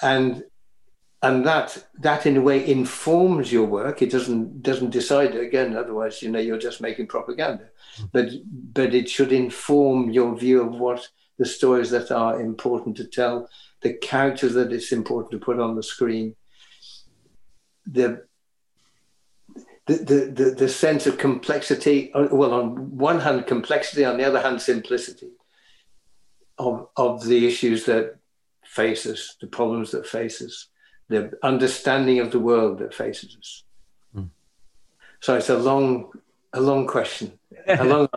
[0.00, 0.44] and
[1.22, 4.02] and that that in a way informs your work.
[4.02, 5.76] It doesn't doesn't decide it again.
[5.76, 7.68] Otherwise, you know, you're just making propaganda.
[8.12, 8.30] But
[8.72, 13.48] but it should inform your view of what the stories that are important to tell
[13.80, 16.34] the characters that it's important to put on the screen,
[17.86, 18.24] the
[19.86, 24.24] the, the, the, the sense of complexity, uh, well, on one hand, complexity, on the
[24.24, 25.30] other hand, simplicity
[26.58, 28.16] of, of the issues that
[28.66, 30.68] face us, the problems that face us,
[31.08, 33.64] the understanding of the world that faces us.
[34.14, 34.28] Mm.
[35.20, 36.12] So it's a long,
[36.52, 38.08] a long question, a long,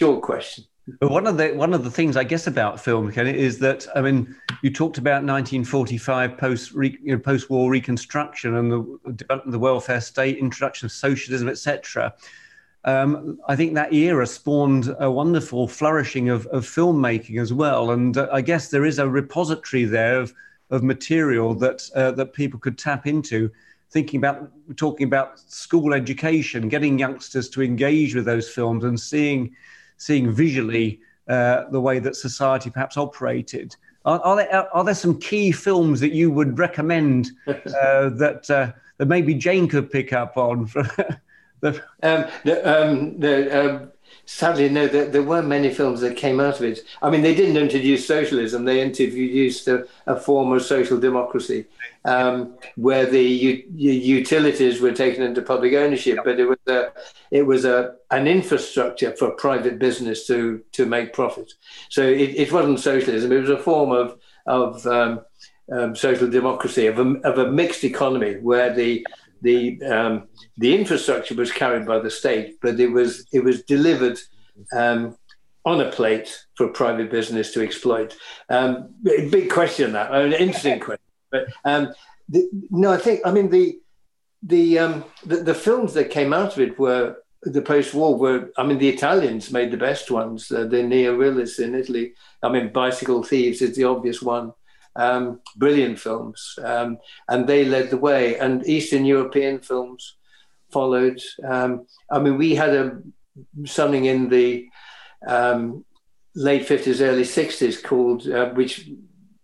[0.00, 0.64] short question.
[1.00, 4.00] But one of the one of the things I guess about film is that I
[4.00, 9.52] mean you talked about 1945 post you know, post war reconstruction and the development of
[9.52, 12.14] the welfare state, introduction of socialism, etc.
[12.84, 18.16] Um, I think that era spawned a wonderful flourishing of, of filmmaking as well, and
[18.16, 20.32] uh, I guess there is a repository there of
[20.70, 23.50] of material that uh, that people could tap into.
[23.90, 29.54] Thinking about talking about school education, getting youngsters to engage with those films and seeing
[29.96, 33.74] seeing visually uh, the way that society perhaps operated.
[34.04, 38.72] Are, are, there, are there some key films that you would recommend uh, that, uh,
[38.98, 40.66] that maybe Jane could pick up on?
[41.60, 41.82] the...
[42.02, 43.92] Um, the, um, the, um,
[44.26, 46.80] sadly, no, there, there weren't many films that came out of it.
[47.00, 51.66] I mean, they didn't introduce socialism, they introduced a, a form of social democracy
[52.04, 56.92] um, where the u- utilities were taken into public ownership, but it was a,
[57.30, 61.54] it was a, an infrastructure for private business to, to make profit.
[61.88, 65.20] So it, it wasn't socialism, it was a form of, of um,
[65.72, 69.06] um, social democracy, of a, of a mixed economy where the
[69.46, 70.28] the um,
[70.58, 74.18] the infrastructure was carried by the state, but it was it was delivered
[74.72, 75.16] um,
[75.64, 78.16] on a plate for private business to exploit.
[78.48, 81.10] Um, big question that, an interesting question.
[81.30, 81.94] But um,
[82.28, 83.78] the, no, I think I mean the
[84.42, 88.64] the, um, the the films that came out of it were the post-war were I
[88.66, 90.50] mean the Italians made the best ones.
[90.50, 92.14] Uh, the neo-realists in Italy.
[92.42, 94.52] I mean, Bicycle Thieves is the obvious one
[94.96, 98.38] um, brilliant films, um, and they led the way.
[98.38, 100.16] And Eastern European films
[100.70, 101.20] followed.
[101.44, 102.98] Um, I mean, we had a
[103.64, 104.68] something in the
[105.26, 105.84] um,
[106.34, 108.88] late fifties, early sixties called, uh, which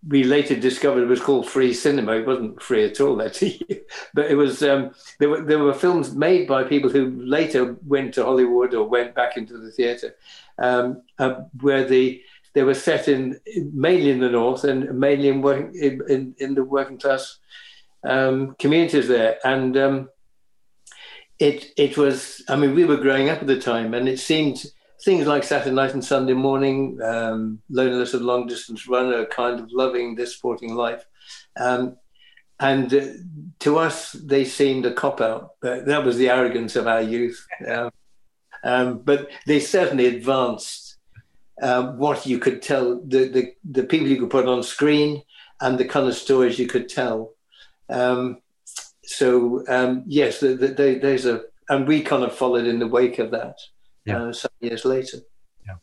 [0.09, 2.17] we later discovered was called free cinema.
[2.17, 3.63] It wasn't free at all, actually,
[4.15, 4.63] but it was.
[4.63, 8.89] Um, there were there were films made by people who later went to Hollywood or
[8.89, 10.17] went back into the theatre,
[10.59, 12.23] um, uh, where the
[12.55, 13.41] they were set in
[13.73, 15.75] mainly in the north and mainly in working
[16.09, 17.39] in, in the working class
[18.05, 19.39] um, communities there.
[19.45, 20.09] And um,
[21.39, 22.43] it it was.
[22.49, 24.65] I mean, we were growing up at the time, and it seemed
[25.05, 29.73] things like Saturday night and Sunday morning, um, loneliness of long distance runner, kind of
[29.73, 31.05] loving this sporting life.
[31.57, 31.97] Um,
[32.61, 33.07] and uh,
[33.61, 35.61] to us, they seemed a cop out.
[35.63, 37.45] that was the arrogance of our youth.
[37.67, 37.91] Um,
[38.65, 40.82] um, but they certainly advanced
[41.63, 45.23] um, what you could tell, the, the, the people you could put on screen,
[45.61, 47.35] and the kind of stories you could tell.
[47.89, 48.43] Um,
[49.05, 52.87] so um, yes, the, the, the, there's a, and we kind of followed in the
[52.87, 53.59] wake of that
[54.05, 54.25] yeah.
[54.25, 55.19] uh, some years later.
[55.65, 55.77] Yeah.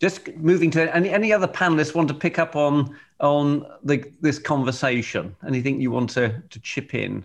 [0.00, 4.38] Just moving to any any other panelists want to pick up on on the, this
[4.38, 5.36] conversation?
[5.46, 7.24] Anything you want to to chip in?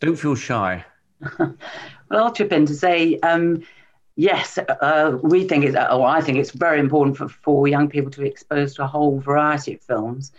[0.00, 0.84] Don't feel shy.
[1.38, 1.54] well,
[2.10, 3.18] I'll chip in to say.
[3.20, 3.62] Um,
[4.16, 8.10] yes, uh, we think it's, or I think it's very important for, for young people
[8.12, 10.32] to be exposed to a whole variety of films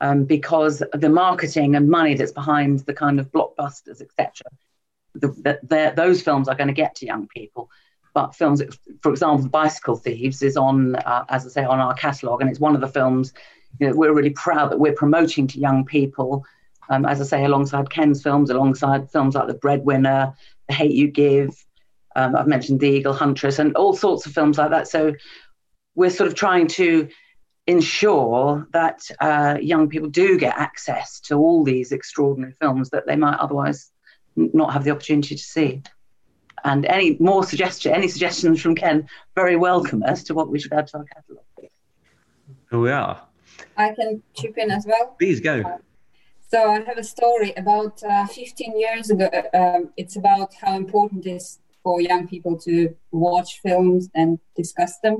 [0.00, 4.44] um, because the marketing and money that's behind the kind of blockbusters, etc.
[5.94, 7.70] those films are going to get to young people.
[8.14, 8.62] But films,
[9.02, 12.60] for example, Bicycle Thieves is on, uh, as I say, on our catalogue, and it's
[12.60, 13.32] one of the films
[13.78, 16.44] you know, we're really proud that we're promoting to young people.
[16.88, 20.34] Um, as I say, alongside Ken's films, alongside films like The Breadwinner,
[20.68, 21.50] The Hate You Give,
[22.16, 24.88] um, I've mentioned The Eagle Huntress and all sorts of films like that.
[24.88, 25.12] So
[25.94, 27.08] we're sort of trying to
[27.66, 33.16] ensure that uh, young people do get access to all these extraordinary films that they
[33.16, 33.92] might otherwise
[34.34, 35.82] not have the opportunity to see.
[36.64, 40.72] And any more suggestion, any suggestions from Ken, very welcome as to what we should
[40.72, 41.44] add to our catalogue.
[42.70, 43.20] Here we are.
[43.76, 45.16] I can chip in as well.
[45.18, 45.60] Please go.
[45.60, 45.78] Uh,
[46.48, 49.28] so I have a story about uh, 15 years ago.
[49.52, 54.98] Um, it's about how important it is for young people to watch films and discuss
[55.04, 55.16] them.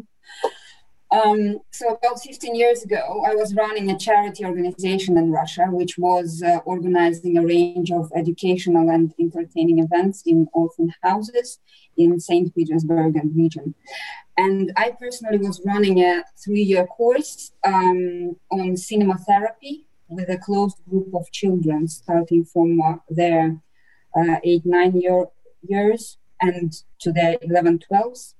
[1.13, 5.97] Um, so about 15 years ago, I was running a charity organization in Russia, which
[5.97, 11.61] was uh, organizing a range of educational and entertaining events in orphan houses
[11.97, 12.53] in St.
[12.53, 13.77] Petersburg and region.
[14.37, 20.79] And I personally was running a three-year course um, on cinema therapy with a closed
[20.91, 23.57] group of children, starting from uh, their
[24.19, 25.27] uh, eight, nine year,
[25.63, 28.35] years and to the 11 12s.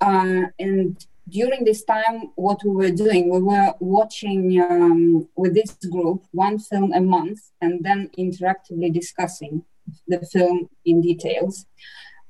[0.00, 5.76] Uh, and during this time, what we were doing, we were watching um, with this
[5.90, 9.64] group one film a month and then interactively discussing
[10.08, 11.66] the film in details.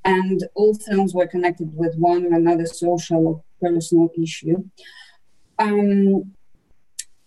[0.05, 4.65] And all films were connected with one or another social or personal issue.
[5.59, 6.33] Um,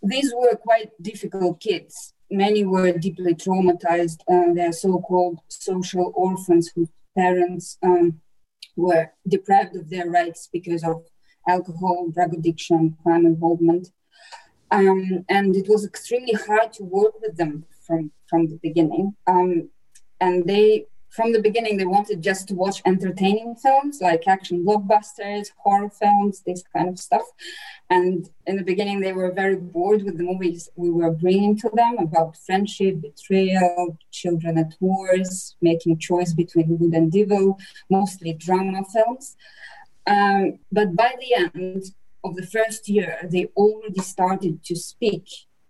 [0.02, 2.14] these were quite difficult kids.
[2.30, 4.22] Many were deeply traumatized.
[4.28, 8.22] Uh, they are so called social orphans whose parents um,
[8.76, 11.04] were deprived of their rights because of
[11.48, 13.90] alcohol, drug addiction, crime involvement.
[14.72, 19.16] Um, and it was extremely hard to work with them from, from the beginning.
[19.28, 19.70] Um,
[20.20, 25.52] and they from the beginning they wanted just to watch entertaining films like action blockbusters
[25.58, 27.28] horror films this kind of stuff.
[27.90, 31.70] And in the beginning they were very bored with the movies we were bringing to
[31.74, 37.60] them about friendship betrayal children at wars making choice between good and evil
[37.90, 39.38] mostly drama films.
[40.08, 41.84] Um, but by the end
[42.24, 45.28] of the first year they already started to speak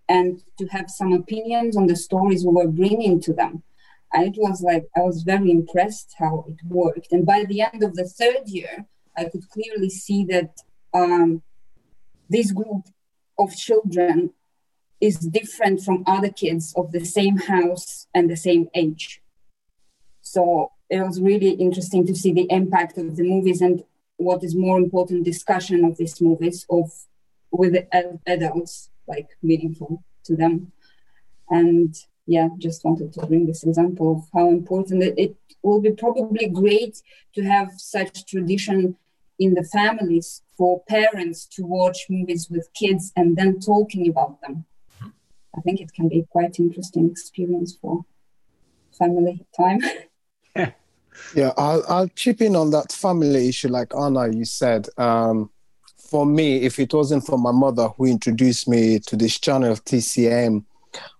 [0.08, 3.64] and to have some opinions on the stories we were bringing to them
[4.14, 7.12] and it was like, I was very impressed how it worked.
[7.12, 8.86] And by the end of the third year,
[9.18, 10.62] I could clearly see that
[10.94, 11.42] um,
[12.30, 12.86] this group
[13.40, 14.32] of children
[15.02, 19.22] is different from other kids of the same house and the same age.
[20.22, 23.84] So it was really interesting to see the impact of the movies and
[24.18, 26.92] what is more important discussion of these movies of
[27.52, 27.76] with
[28.28, 30.72] adults like meaningful to them
[31.50, 31.96] and
[32.26, 36.48] yeah, just wanted to bring this example of how important it, it will be probably
[36.48, 37.02] great
[37.36, 38.96] to have such tradition
[39.40, 44.66] in the families for parents to watch movies with kids and then talking about them.
[45.56, 48.06] I think it can be quite interesting experience for
[48.98, 49.82] family time.
[50.56, 50.72] Yeah,
[51.36, 53.68] yeah I'll, I'll chip in on that family issue.
[53.68, 55.50] Like Anna, you said, um,
[55.98, 59.84] for me, if it wasn't for my mother who introduced me to this channel of
[59.84, 60.64] TCM,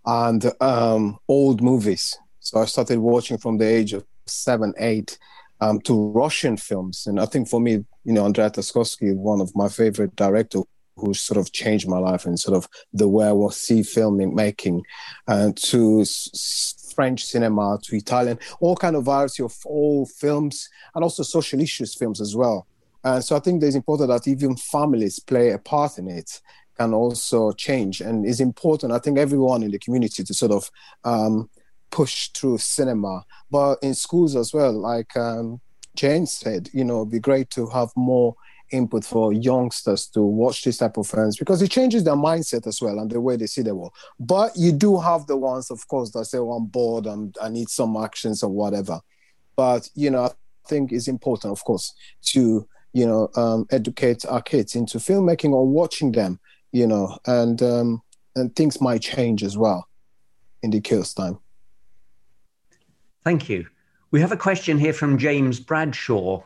[0.06, 2.18] and um, old movies.
[2.40, 5.18] So I started watching from the age of seven, eight,
[5.62, 7.08] um, to Russian films.
[7.08, 10.64] And I think for me, you know, Andrei Tarkovsky, one of my favorite directors,
[10.96, 14.36] who sort of changed my life and sort of the way I was see filming
[14.36, 14.84] making,
[15.28, 21.04] and to s- French cinema, to Italian, all kind of variety of all films, and
[21.04, 22.68] also social issues films as well.
[23.04, 26.42] And so I think it's important that even families play a part in it
[26.78, 28.94] can also change and is important.
[28.94, 30.72] I think everyone in the community to sort of
[31.04, 31.50] um,
[31.92, 34.74] push through cinema, but in schools as well.
[34.74, 35.62] Like um,
[35.96, 38.36] Jane said, you know, it'd be great to have more
[38.72, 42.82] input for youngsters to watch this type of films because it changes their mindset as
[42.82, 43.94] well and the way they see the world.
[44.20, 47.50] But you do have the ones, of course, that say, "Oh, I'm bored, and I
[47.50, 49.00] need some actions or whatever."
[49.56, 50.32] But you know, I
[50.68, 51.94] think it's important, of course,
[52.34, 56.40] to you know um, educate our kids into filmmaking or watching them
[56.74, 58.02] you know, and um,
[58.36, 59.88] and things might change as well
[60.64, 61.40] in the chaos time.
[63.24, 63.68] Thank you.
[64.12, 66.44] We have a question here from James Bradshaw,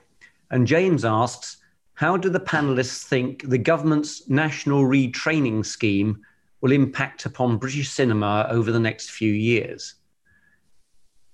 [0.51, 1.57] and James asks,
[1.93, 6.21] "How do the panelists think the government's national retraining scheme
[6.61, 9.95] will impact upon British cinema over the next few years?"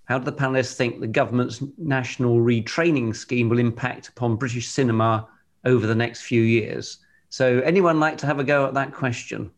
[0.06, 5.28] How do the panelists think the government's national retraining scheme will impact upon British cinema
[5.66, 7.00] over the next few years?
[7.34, 9.50] So, anyone like to have a go at that question?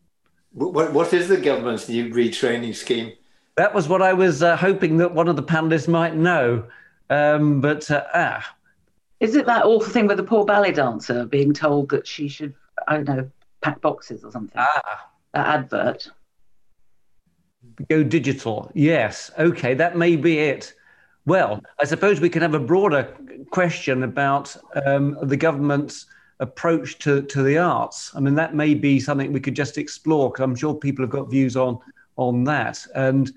[0.54, 3.12] What, what is the government's new retraining scheme?
[3.56, 6.64] That was what I was uh, hoping that one of the panelists might know.
[7.10, 8.56] Um, but uh, ah.
[9.20, 12.54] Is it that awful thing with the poor ballet dancer being told that she should,
[12.88, 14.56] I don't know, pack boxes or something?
[14.56, 15.10] Ah.
[15.34, 16.08] That advert.
[17.90, 18.72] Go digital.
[18.72, 19.30] Yes.
[19.38, 20.72] Okay, that may be it.
[21.26, 23.14] Well, I suppose we can have a broader
[23.50, 24.56] question about
[24.86, 26.06] um, the government's
[26.40, 28.12] approach to, to the arts.
[28.14, 31.10] I mean, that may be something we could just explore because I'm sure people have
[31.10, 31.78] got views on
[32.16, 32.84] on that.
[32.94, 33.30] And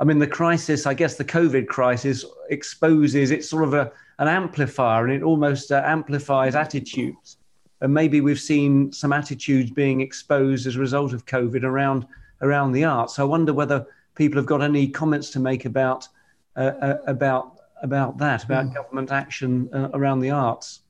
[0.00, 4.28] I mean, the crisis, I guess the COVID crisis exposes, it's sort of a, an
[4.28, 7.38] amplifier and it almost uh, amplifies attitudes.
[7.80, 12.06] And maybe we've seen some attitudes being exposed as a result of COVID around
[12.42, 13.16] around the arts.
[13.16, 16.08] So I wonder whether people have got any comments to make about
[16.56, 18.74] uh, uh, about about that, about mm.
[18.74, 20.80] government action uh, around the arts.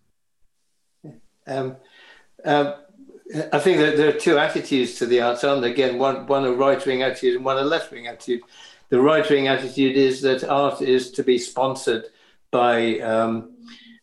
[1.46, 1.76] Um,
[2.44, 2.74] um,
[3.52, 5.70] I think that there are two attitudes to the arts, aren't there?
[5.70, 8.42] Again, one, one a right wing attitude and one a left wing attitude.
[8.88, 12.04] The right wing attitude is that art is to be sponsored
[12.52, 13.52] by um,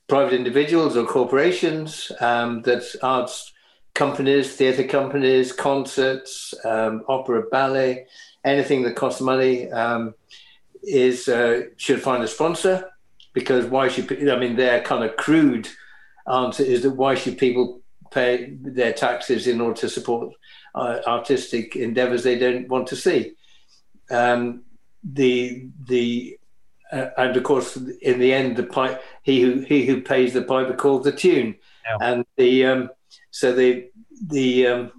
[0.08, 3.54] private individuals or corporations, um, that arts
[3.94, 8.08] companies, theatre companies, concerts, um, opera, ballet,
[8.44, 10.14] anything that costs money um,
[10.84, 12.90] is uh, should find a sponsor
[13.34, 15.70] because why should I mean they're kind of crude
[16.28, 20.34] answer is that why should people pay their taxes in order to support
[20.76, 23.34] uh, artistic endeavors they don't want to see?
[24.12, 24.64] Um,
[25.04, 26.38] the the
[26.92, 30.44] uh, and of course, in the end, the pipe, he who he who pays the
[30.44, 31.56] piper calls the tune,
[31.86, 31.98] yeah.
[32.02, 32.90] and the um,
[33.32, 33.90] so the
[34.28, 34.92] the um,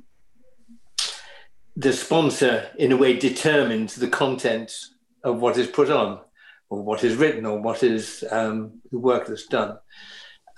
[1.77, 4.72] the sponsor in a way determines the content
[5.22, 6.20] of what is put on,
[6.68, 9.79] or what is written, or what is um, the work that's done,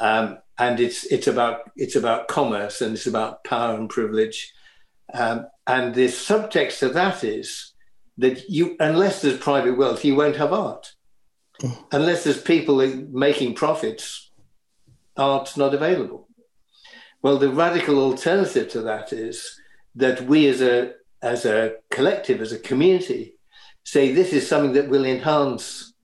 [0.00, 4.52] um, and it's it's about it's about commerce and it's about power and privilege,
[5.12, 7.72] um, and the subtext of that is
[8.18, 10.92] that you unless there's private wealth, you won't have art.
[11.90, 14.30] Unless there's people making profits,
[15.16, 16.28] art's not available.
[17.22, 19.58] Well, the radical alternative to that is
[19.94, 20.92] that we as a
[21.22, 23.34] as a collective, as a community,
[23.84, 25.94] say this is something that will enhance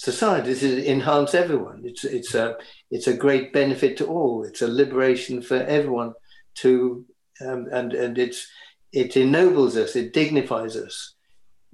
[0.00, 0.48] society.
[0.48, 1.82] This is enhance everyone.
[1.84, 2.56] It's it's a
[2.90, 4.44] it's a great benefit to all.
[4.44, 6.14] It's a liberation for everyone
[6.62, 7.04] to
[7.44, 8.48] um, and and it's
[8.92, 9.96] it ennobles us.
[9.96, 11.14] It dignifies us,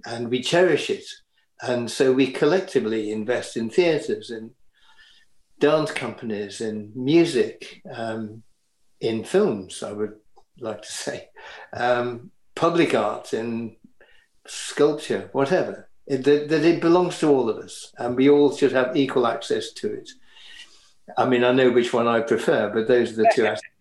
[0.05, 1.05] and we cherish it.
[1.63, 4.51] And so we collectively invest in theatres, in
[5.59, 8.43] dance companies, in music, um,
[9.01, 10.17] in films, I would
[10.61, 11.29] like to say,
[11.73, 13.77] um, public art, in
[14.47, 15.86] sculpture, whatever.
[16.07, 19.27] It, that, that it belongs to all of us, and we all should have equal
[19.27, 20.11] access to it.
[21.17, 23.73] I mean, I know which one I prefer, but those are the two aspects.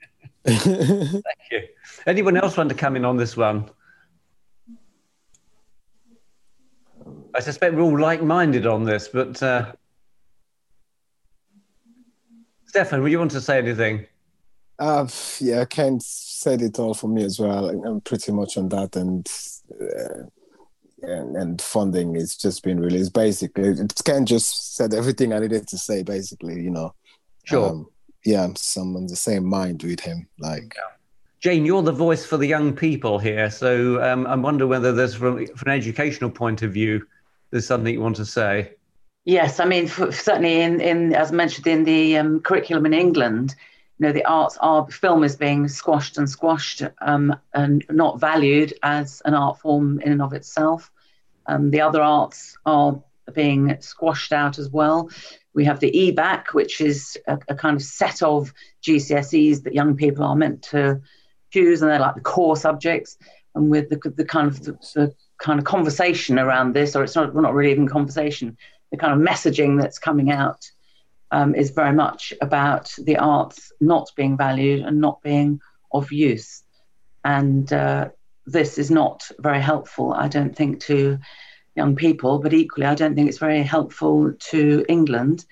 [0.46, 1.62] Thank you.
[2.08, 3.70] Anyone else want to come in on this one?
[7.36, 9.74] I suspect we're all like-minded on this, but uh,
[12.66, 14.06] Stefan, would you want to say anything?
[14.78, 15.08] Uh,
[15.40, 17.70] yeah, Ken said it all for me as well.
[17.70, 19.28] I'm pretty much on that, and
[19.82, 20.24] uh,
[21.08, 23.14] and, and funding is just been released.
[23.14, 26.04] Basically, Ken just said everything I needed to say.
[26.04, 26.94] Basically, you know.
[27.44, 27.70] Sure.
[27.70, 27.88] Um,
[28.24, 30.28] yeah, I'm on the same mind with him.
[30.40, 30.74] Like.
[30.76, 30.92] Yeah.
[31.40, 35.14] Jane, you're the voice for the young people here, so um, I wonder whether there's,
[35.14, 37.06] from, from an educational point of view,
[37.52, 38.72] there's something you want to say.
[39.26, 43.56] Yes, I mean certainly in, in as mentioned in the um, curriculum in England,
[43.98, 48.74] you know the arts are film is being squashed and squashed um, and not valued
[48.84, 50.92] as an art form in and of itself.
[51.48, 53.02] Um, the other arts are
[53.34, 55.10] being squashed out as well.
[55.54, 59.96] We have the EBacc, which is a, a, kind of set of GCSEs that young
[59.96, 61.02] people are meant to
[61.52, 63.18] choose, and they're like the core subjects.
[63.56, 67.16] And with the, the kind of the, the kind of conversation around this, or it's
[67.16, 68.58] not, we're not really even conversation,
[68.92, 70.70] the kind of messaging that's coming out
[71.32, 75.60] um, is very much about the arts not being valued and not being
[75.92, 76.64] of use.
[77.24, 78.10] And uh,
[78.46, 81.18] this is not very helpful, I don't think, to
[81.76, 85.46] young people, but equally, I don't think it's very helpful to England.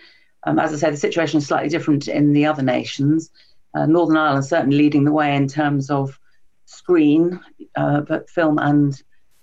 [0.43, 3.31] Um, as I say, the situation is slightly different in the other nations.
[3.73, 6.19] Uh, Northern Ireland certainly leading the way in terms of
[6.65, 7.39] screen,
[7.75, 9.01] uh, but film and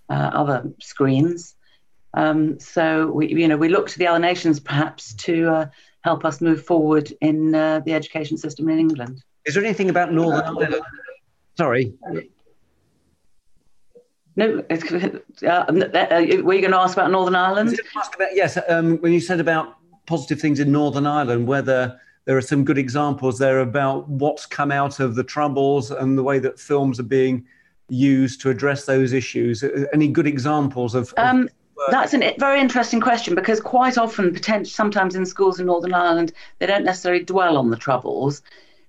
[0.09, 1.55] uh, other screens.
[2.15, 5.67] Um, so we, you know, we look to the other nations perhaps to uh,
[6.03, 9.23] help us move forward in uh, the education system in England.
[9.45, 10.83] Is there anything about Northern Ireland?
[11.57, 11.93] Sorry.
[14.37, 17.79] No, uh, uh, were you going to ask about Northern Ireland?
[18.15, 19.77] About, yes, um, when you said about
[20.07, 24.71] positive things in Northern Ireland, whether there are some good examples there about what's come
[24.71, 27.45] out of the troubles and the way that films are being
[27.89, 29.65] used to address those issues?
[29.93, 31.13] Any good examples of?
[31.17, 31.49] Um,
[31.91, 36.33] that's a very interesting question because quite often, potentially, sometimes in schools in Northern Ireland,
[36.59, 38.43] they don't necessarily dwell on the troubles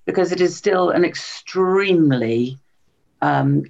[0.06, 2.60] because it is still an extremely
[3.22, 3.64] um,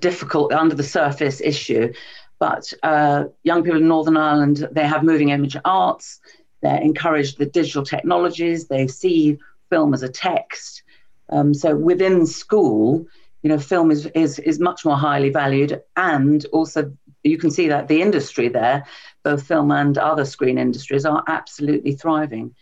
[0.00, 1.92] difficult under the surface issue.
[2.38, 6.20] But uh, young people in Northern Ireland, they have moving image arts.
[6.62, 8.68] They're encouraged the digital technologies.
[8.68, 9.38] They see
[9.70, 10.82] film as a text.
[11.30, 13.06] Um, so within school,
[13.42, 15.80] you know, film is, is, is much more highly valued.
[15.96, 16.92] And also,
[17.22, 18.84] you can see that the industry there,
[19.22, 22.54] both film and other screen industries, are absolutely thriving.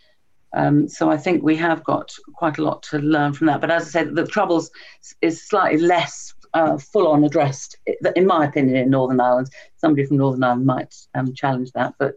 [0.53, 3.61] Um, so I think we have got quite a lot to learn from that.
[3.61, 4.71] But as I said, the troubles
[5.21, 7.77] is slightly less uh, full on addressed,
[8.15, 9.49] in my opinion, in Northern Ireland.
[9.77, 12.15] Somebody from Northern Ireland might um, challenge that, but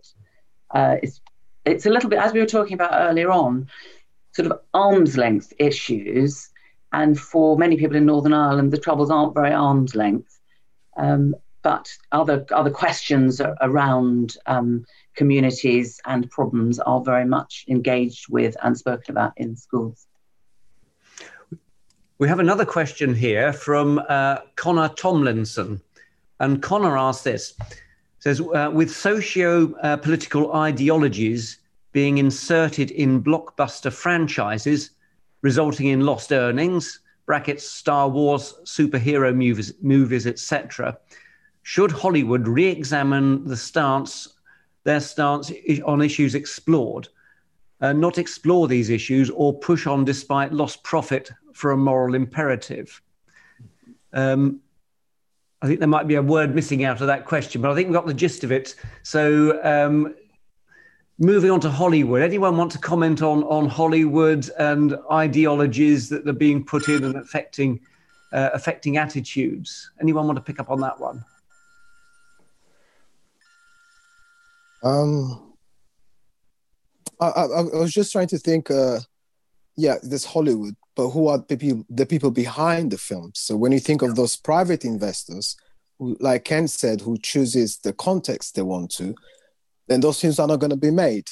[0.71, 1.21] uh, it's
[1.67, 3.69] it's a little bit as we were talking about earlier on,
[4.33, 6.49] sort of arm's length issues
[6.93, 10.39] and for many people in Northern Ireland, the troubles aren't very arm's length.
[10.97, 14.87] Um, but other other questions around um,
[15.17, 20.08] communities and problems are very much engaged with and spoken about in schools.
[22.21, 25.81] We have another question here from uh, Connor Tomlinson,
[26.41, 27.55] and Connor asks this:
[28.19, 31.59] says uh, with socio-political uh, ideologies
[31.93, 34.91] being inserted in blockbuster franchises
[35.43, 40.99] resulting in lost earnings, brackets Star Wars, superhero movies, movies etc.
[41.63, 44.27] Should Hollywood re examine the stance
[44.83, 45.53] their stance
[45.87, 47.07] on issues explored,
[47.81, 53.03] uh, not explore these issues or push on despite lost profit for a moral imperative.
[54.13, 54.61] Um,
[55.61, 57.89] I think there might be a word missing out of that question, but I think
[57.89, 58.77] we got the gist of it.
[59.03, 60.15] So, um,
[61.19, 66.33] moving on to Hollywood, anyone want to comment on on Hollywood and ideologies that are
[66.33, 67.81] being put in and affecting
[68.33, 69.91] uh, affecting attitudes?
[70.01, 71.25] Anyone want to pick up on that one?
[74.85, 75.55] Um,
[77.21, 78.71] I, I, I was just trying to think.
[78.71, 79.01] Uh,
[79.79, 83.39] yeah, this Hollywood, but who are the people, the people behind the films?
[83.39, 85.57] So when you think of those private investors,
[85.97, 89.15] who, like Ken said, who chooses the context they want to,
[89.87, 91.29] then those films are not going to be made.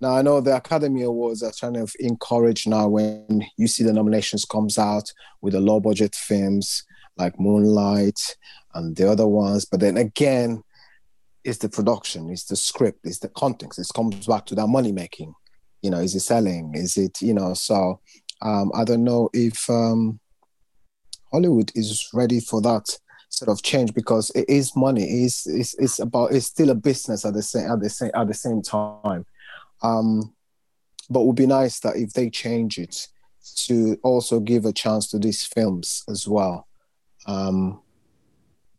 [0.00, 3.92] Now I know the Academy Awards are trying to encourage now when you see the
[3.92, 6.84] nominations comes out with the low budget films
[7.16, 8.36] like Moonlight
[8.74, 10.62] and the other ones, but then again,
[11.42, 13.80] it's the production, it's the script, it's the context.
[13.80, 15.34] It comes back to that money making
[15.82, 18.00] you know is it selling is it you know so
[18.42, 20.18] um, i don't know if um,
[21.30, 22.98] hollywood is ready for that
[23.30, 25.04] sort of change because it is money.
[25.04, 28.26] It's, it's, it's about it's still a business at the same at the same at
[28.26, 29.24] the same time.
[29.82, 30.34] Um,
[31.08, 33.08] but it would be nice that if they change it
[33.66, 36.66] to also give a chance to these films as well.
[37.26, 37.80] Um,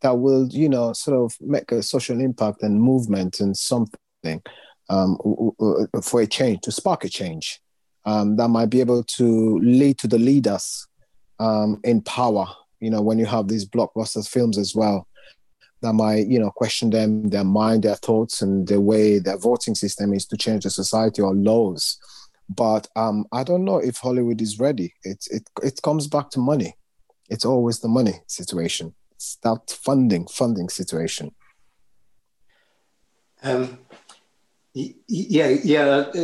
[0.00, 4.42] that will you know sort of make a social impact and movement and something
[4.88, 5.16] um,
[6.02, 7.60] for a change, to spark a change
[8.04, 10.86] um, that might be able to lead to the leaders
[11.38, 12.46] um, in power.
[12.80, 15.06] You know, when you have these blockbusters films as well,
[15.82, 19.74] that might you know question them, their mind, their thoughts, and the way their voting
[19.74, 21.98] system is to change the society or laws.
[22.48, 24.94] But um, I don't know if Hollywood is ready.
[25.04, 26.74] It it it comes back to money.
[27.28, 28.94] It's always the money situation.
[29.12, 31.34] It's that funding funding situation.
[33.44, 33.78] Um,
[34.74, 35.84] yeah, yeah.
[35.84, 36.20] Uh, uh,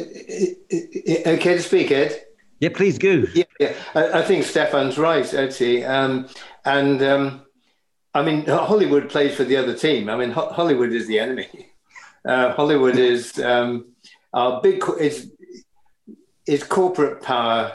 [0.72, 2.22] uh, okay to speak, Ed.
[2.60, 3.24] Yeah, please go.
[3.34, 3.74] Yeah, yeah.
[3.94, 5.84] I, I think Stefan's right, actually.
[5.84, 6.28] Um,
[6.64, 7.42] and um,
[8.14, 10.08] I mean, Hollywood plays for the other team.
[10.08, 11.48] I mean, Ho- Hollywood is the enemy.
[12.24, 13.92] Uh, Hollywood is um,
[14.32, 14.82] our big.
[14.98, 15.26] It's
[16.46, 17.72] it's corporate power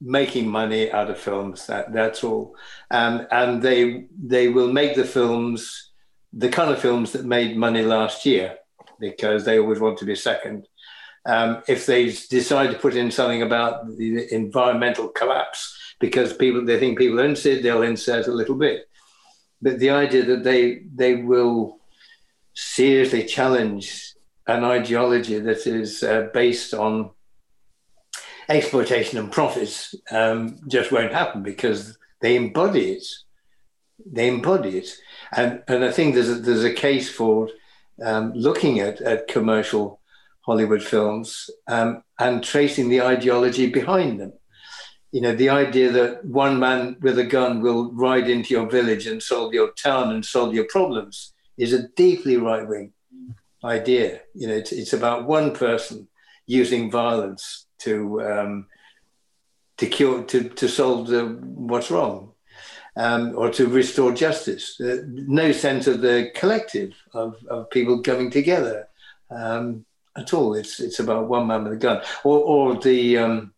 [0.00, 1.66] making money out of films.
[1.68, 2.56] That that's all.
[2.90, 5.92] Um, and they they will make the films,
[6.32, 8.58] the kind of films that made money last year
[9.00, 10.66] because they always want to be second.
[11.26, 16.78] Um, if they decide to put in something about the environmental collapse because people they
[16.78, 18.88] think people are interested, they'll insert a little bit.
[19.60, 21.80] But the idea that they they will
[22.54, 24.14] seriously challenge
[24.46, 27.10] an ideology that is uh, based on
[28.48, 33.06] exploitation and profits um, just won't happen because they embody it.
[34.04, 34.88] They embody it,
[35.32, 37.48] and and I think there's a, there's a case for
[38.02, 40.00] um, looking at, at commercial
[40.42, 44.32] Hollywood films um, and tracing the ideology behind them.
[45.12, 49.06] You know, the idea that one man with a gun will ride into your village
[49.06, 52.92] and solve your town and solve your problems is a deeply right wing
[53.64, 54.20] idea.
[54.34, 56.08] You know, it's, it's, about one person
[56.46, 58.66] using violence to um,
[59.78, 62.32] to cure to to solve the, what's wrong
[62.96, 64.80] um, or to restore justice.
[64.80, 68.88] Uh, no sense of the collective of, of people coming together
[69.30, 69.84] um,
[70.16, 70.54] at all.
[70.54, 73.18] It's it's about one man with a gun, or or the.
[73.18, 73.52] Um,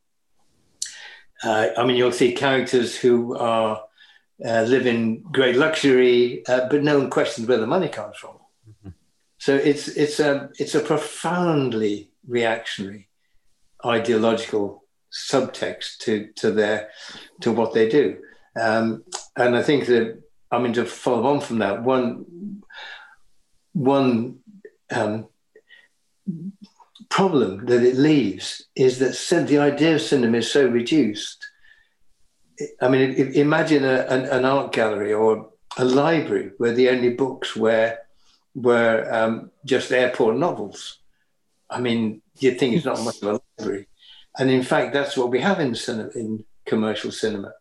[1.44, 3.84] uh, I mean, you'll see characters who are
[4.44, 8.38] uh, live in great luxury, uh, but no one questions where the money comes from.
[8.68, 8.88] Mm-hmm.
[9.38, 13.08] So it's it's a it's a profoundly reactionary,
[13.84, 16.90] ideological subtext to to their
[17.40, 18.18] to what they do.
[18.60, 19.04] Um,
[19.38, 22.62] and I think that I mean to follow on from that one
[23.72, 24.40] one
[24.90, 25.28] um,
[27.08, 31.44] problem that it leaves is that the idea of cinema is so reduced.
[32.80, 37.54] I mean, imagine a, an, an, art gallery or a library where the only books
[37.54, 37.96] were
[38.54, 40.98] were um, just airport novels.
[41.70, 43.86] I mean, you'd think it's not much of a library,
[44.36, 47.52] and in fact, that's what we have in cinema, in commercial cinema.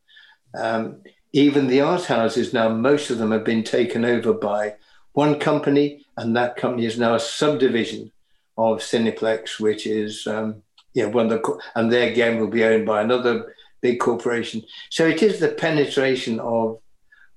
[0.58, 1.04] Um,
[1.34, 4.76] even the art houses now, most of them have been taken over by
[5.14, 8.12] one company, and that company is now a subdivision
[8.58, 10.64] of Cineplex, which is um,
[10.94, 14.64] yeah one of the and they again will be owned by another big corporation.
[14.90, 16.80] So it is the penetration of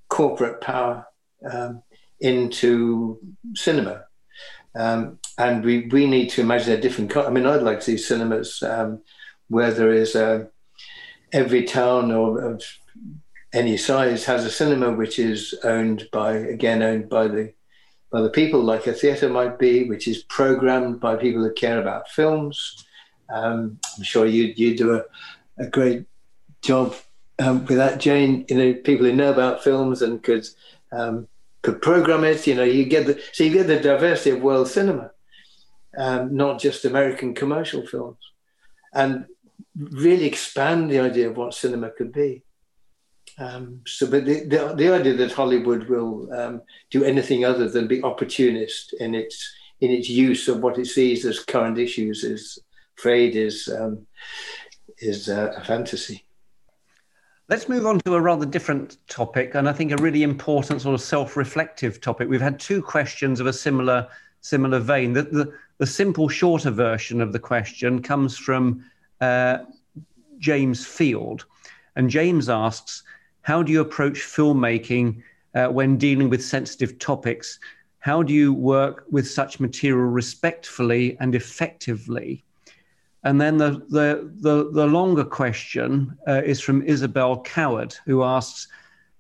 [0.09, 1.07] corporate power
[1.51, 1.83] um,
[2.21, 3.19] into
[3.55, 4.05] cinema.
[4.75, 7.17] Um, and we, we need to imagine a different.
[7.17, 9.03] I mean, I'd like to see cinemas um,
[9.49, 10.49] where there is a,
[11.33, 12.59] every town or
[13.53, 17.53] any size has a cinema which is owned by again owned by the
[18.11, 21.81] by the people, like a theatre might be, which is programmed by people who care
[21.81, 22.85] about films.
[23.33, 25.05] Um, I'm sure you you do a,
[25.59, 26.07] a great
[26.61, 26.97] job
[27.39, 28.45] um, with that, Jane.
[28.49, 30.47] You know, people who know about films and could
[30.93, 31.29] um,
[31.63, 32.47] could program it.
[32.47, 35.13] You know, you get the so you get the diversity of world cinema,
[35.97, 38.19] um, not just American commercial films,
[38.93, 39.27] and
[39.77, 42.43] really expand the idea of what cinema could be.
[43.41, 46.61] Um, so, but the, the, the, idea that Hollywood will um,
[46.91, 51.25] do anything other than be opportunist in its in its use of what it sees
[51.25, 52.59] as current issues is
[52.99, 54.07] afraid is um,
[54.99, 56.27] is uh, a fantasy.
[57.49, 60.95] Let's move on to a rather different topic, and I think a really important sort
[60.95, 62.29] of self-reflective topic.
[62.29, 64.07] We've had two questions of a similar
[64.43, 65.15] similar vein.
[65.15, 68.85] The, the, the simple, shorter version of the question comes from
[69.23, 69.61] uh,
[70.39, 71.47] James Field,
[71.97, 73.03] and James asks,
[73.43, 75.23] "How do you approach filmmaking
[75.55, 77.59] uh, when dealing with sensitive topics?
[77.99, 82.45] How do you work with such material respectfully and effectively?"
[83.23, 88.69] And then the, the, the, the longer question uh, is from Isabel Coward, who asks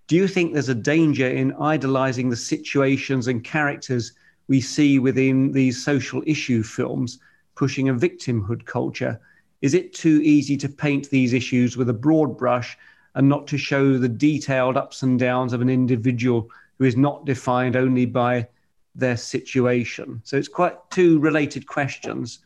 [0.06, 4.12] Do you think there's a danger in idolizing the situations and characters
[4.48, 7.18] we see within these social issue films,
[7.56, 9.20] pushing a victimhood culture?
[9.60, 12.78] Is it too easy to paint these issues with a broad brush
[13.14, 16.48] and not to show the detailed ups and downs of an individual
[16.78, 18.46] who is not defined only by
[18.94, 20.20] their situation?
[20.24, 22.40] So it's quite two related questions.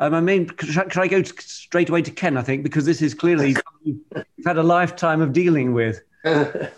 [0.00, 2.36] Um, I mean, could, I go to, straight away to Ken?
[2.36, 4.00] I think because this is clearly you've
[4.44, 6.02] had a lifetime of dealing with.
[6.24, 6.70] oh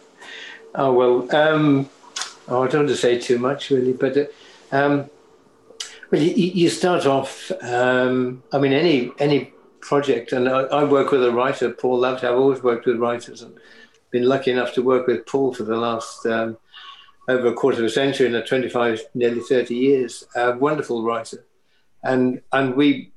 [0.75, 1.89] well, um,
[2.49, 4.25] oh, I don't want to say too much really, but uh,
[4.73, 5.11] um,
[6.11, 7.53] well, you, you, start off.
[7.63, 12.25] Um, I mean, any any project, and I, I, work with a writer, Paul Laverty.
[12.25, 13.59] I've always worked with writers, and
[14.11, 16.57] been lucky enough to work with Paul for the last um,
[17.29, 20.25] over a quarter of a century, and 25, nearly 30 years.
[20.35, 21.45] A wonderful writer
[22.03, 23.13] and and we,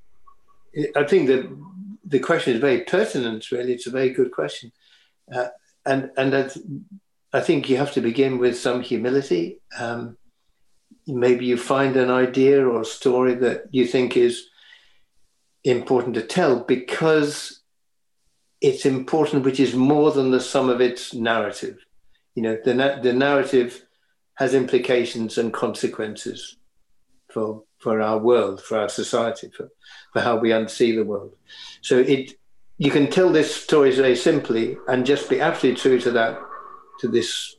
[0.96, 1.50] I think that
[2.06, 3.52] the question is very pertinent.
[3.52, 4.72] Really, it's a very good question,
[5.34, 5.48] uh,
[5.86, 6.58] and and that
[7.32, 9.60] I think you have to begin with some humility.
[9.80, 10.18] Um,
[11.08, 14.48] maybe you find an idea or a story that you think is
[15.64, 17.62] important to tell because
[18.62, 21.78] it's important, which is more than the sum of its narrative.
[22.36, 23.86] You know, the, the narrative
[24.36, 26.58] has implications and consequences
[27.32, 29.70] for for our world, for our society, for,
[30.14, 31.36] for how we unsee the world.
[31.82, 32.34] So it
[32.78, 36.40] you can tell this story very simply and just be absolutely true to that,
[37.00, 37.56] to this,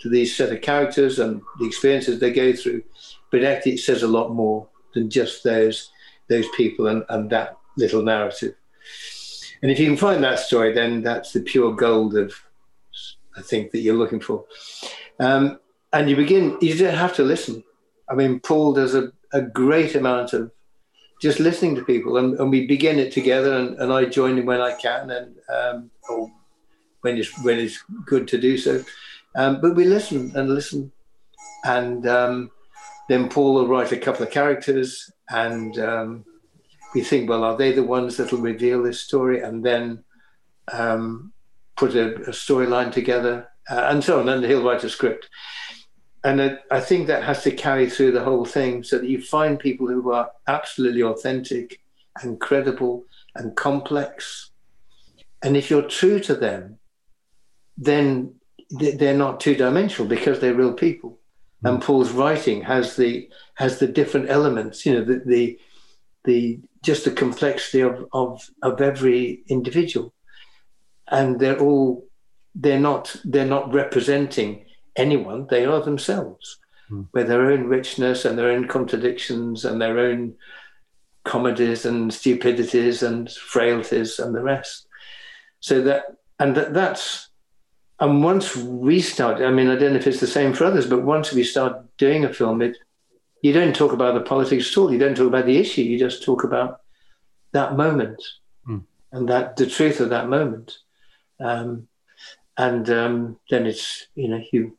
[0.00, 2.82] to these set of characters and the experiences they go through.
[3.30, 5.90] But actually, it says a lot more than just those
[6.28, 8.54] those people and, and that little narrative.
[9.62, 12.34] And if you can find that story, then that's the pure gold of,
[13.36, 14.44] I think, that you're looking for.
[15.18, 15.60] Um,
[15.92, 17.64] and you begin, you don't have to listen.
[18.08, 20.50] I mean, Paul does a a great amount of
[21.20, 24.46] just listening to people, and, and we begin it together, and, and I join in
[24.46, 26.30] when I can, and um, or
[27.00, 28.84] when it's when it's good to do so.
[29.34, 30.92] Um, but we listen and listen,
[31.64, 32.50] and um,
[33.08, 36.24] then Paul will write a couple of characters, and um,
[36.94, 40.04] we think, well, are they the ones that will reveal this story, and then
[40.72, 41.32] um,
[41.76, 44.28] put a, a storyline together, uh, and so on.
[44.28, 45.28] And he'll write a script
[46.26, 49.60] and I think that has to carry through the whole thing so that you find
[49.60, 51.80] people who are absolutely authentic
[52.20, 53.04] and credible
[53.36, 54.50] and complex.
[55.44, 56.78] And if you're true to them,
[57.78, 58.34] then
[58.70, 61.16] they're not two dimensional because they're real people.
[61.62, 61.74] Mm.
[61.74, 65.58] And Paul's writing has the has the different elements, you know, the the,
[66.24, 70.14] the just the complexity of, of of every individual.
[71.08, 72.08] And they're all
[72.54, 74.64] they're not they're not representing
[74.96, 76.58] anyone, they are themselves,
[76.90, 77.06] mm.
[77.12, 80.34] with their own richness and their own contradictions and their own
[81.24, 84.86] comedies and stupidities and frailties and the rest.
[85.60, 86.04] So that,
[86.38, 87.28] and that, that's,
[88.00, 90.86] and once we start, I mean, I don't know if it's the same for others,
[90.86, 92.76] but once we start doing a film, it,
[93.42, 94.92] you don't talk about the politics at all.
[94.92, 95.82] You don't talk about the issue.
[95.82, 96.80] You just talk about
[97.52, 98.22] that moment
[98.68, 98.82] mm.
[99.12, 100.78] and that the truth of that moment.
[101.38, 101.88] Um,
[102.56, 104.76] and um, then it's you know you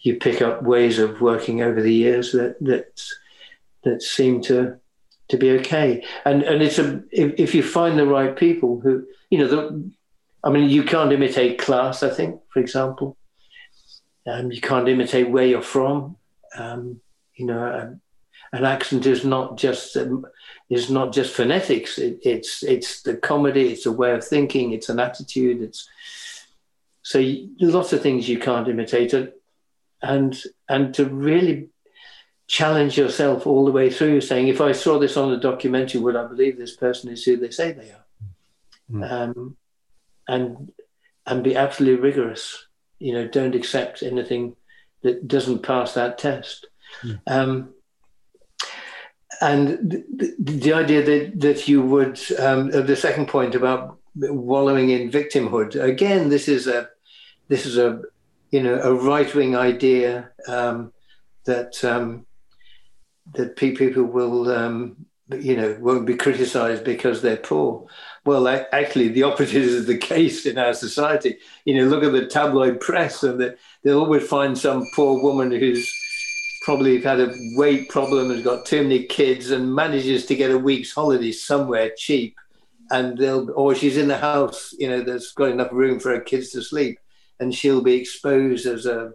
[0.00, 3.02] you pick up ways of working over the years that that
[3.84, 4.78] that seem to
[5.28, 6.04] to be okay.
[6.24, 9.90] And and it's a if, if you find the right people who you know the,
[10.44, 12.02] I mean you can't imitate class.
[12.02, 13.16] I think, for example,
[14.26, 16.16] um, you can't imitate where you're from.
[16.56, 17.00] Um,
[17.38, 18.00] you know, um,
[18.52, 20.26] an accent is not just um,
[20.68, 21.98] is not just phonetics.
[21.98, 23.72] It, it's it's the comedy.
[23.72, 24.72] It's a way of thinking.
[24.72, 25.62] It's an attitude.
[25.62, 25.88] It's
[27.02, 29.14] so you, lots of things you can't imitate
[30.02, 31.68] and and to really
[32.46, 36.16] challenge yourself all the way through, saying, if I saw this on a documentary, would
[36.16, 38.04] I believe this person is who they say they are?
[38.90, 39.10] Mm.
[39.10, 39.56] Um,
[40.26, 40.72] and
[41.26, 42.66] and be absolutely rigorous.
[42.98, 44.56] You know, don't accept anything
[45.02, 46.66] that doesn't pass that test.
[47.02, 47.20] Mm.
[47.26, 47.74] Um,
[49.40, 55.10] and the, the, idea that that you would um, the second point about wallowing in
[55.10, 56.88] victimhood again, this is a
[57.48, 58.02] this is a
[58.50, 60.92] you know a right wing idea um,
[61.44, 62.26] that um,
[63.34, 67.86] that people will um, you know won't be criticised because they're poor.
[68.24, 71.38] Well, actually, the opposite is the case in our society.
[71.64, 75.50] You know, look at the tabloid press, and the, they'll always find some poor woman
[75.50, 75.90] who's
[76.68, 80.58] probably had a weight problem, has got too many kids, and manages to get a
[80.58, 82.36] week's holiday somewhere cheap.
[82.90, 86.20] And they'll, or she's in the house, you know, that's got enough room for her
[86.20, 86.98] kids to sleep,
[87.40, 89.12] and she'll be exposed as a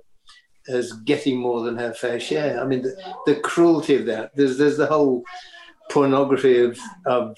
[0.67, 2.59] as getting more than her fair share.
[2.59, 2.95] I mean, the,
[3.27, 4.35] the cruelty of that.
[4.35, 5.23] There's there's the whole
[5.91, 7.37] pornography of of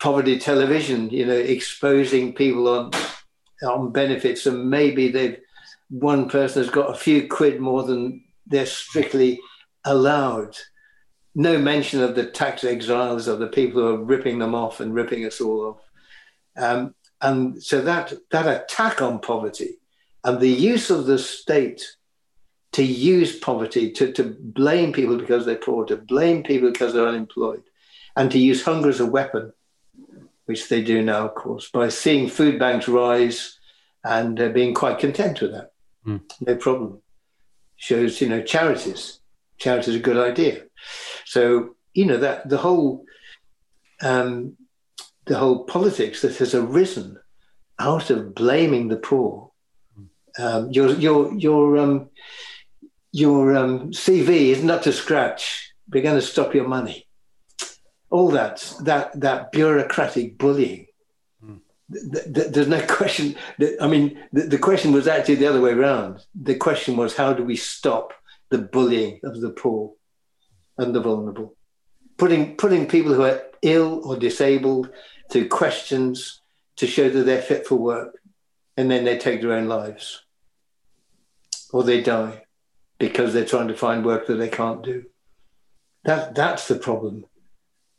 [0.00, 2.92] poverty television, you know, exposing people on
[3.64, 5.38] on benefits, and maybe they've
[5.88, 8.22] one person has got a few quid more than
[8.52, 9.40] they're strictly
[9.84, 10.56] allowed.
[11.34, 14.94] No mention of the tax exiles of the people who are ripping them off and
[14.94, 15.80] ripping us all off.
[16.56, 19.78] Um, and so that that attack on poverty
[20.24, 21.96] and the use of the state
[22.72, 27.06] to use poverty, to, to blame people because they're poor, to blame people because they're
[27.06, 27.62] unemployed,
[28.16, 29.52] and to use hunger as a weapon
[30.46, 33.58] which they do now, of course, by seeing food banks rise
[34.04, 35.72] and uh, being quite content with that.
[36.06, 36.20] Mm.
[36.40, 37.00] No problem.
[37.82, 39.18] Shows, you know, charities.
[39.58, 40.62] Charities are a good idea.
[41.24, 43.04] So, you know, that the whole
[44.00, 44.56] um,
[45.26, 47.18] the whole politics that has arisen
[47.78, 49.50] out of blaming the poor.
[50.38, 52.10] Um, your your your um,
[53.10, 55.72] your um, CV isn't to scratch.
[55.90, 57.08] We're going to stop your money
[58.12, 60.86] all that that that bureaucratic bullying.
[61.92, 63.36] Th- th- there's no question.
[63.80, 66.24] I mean, the, the question was actually the other way around.
[66.34, 68.12] The question was, how do we stop
[68.50, 69.92] the bullying of the poor
[70.78, 71.54] and the vulnerable?
[72.16, 74.90] Putting putting people who are ill or disabled
[75.30, 76.40] through questions
[76.76, 78.18] to show that they're fit for work,
[78.76, 80.24] and then they take their own lives,
[81.72, 82.44] or they die
[82.98, 85.04] because they're trying to find work that they can't do.
[86.04, 87.26] That that's the problem.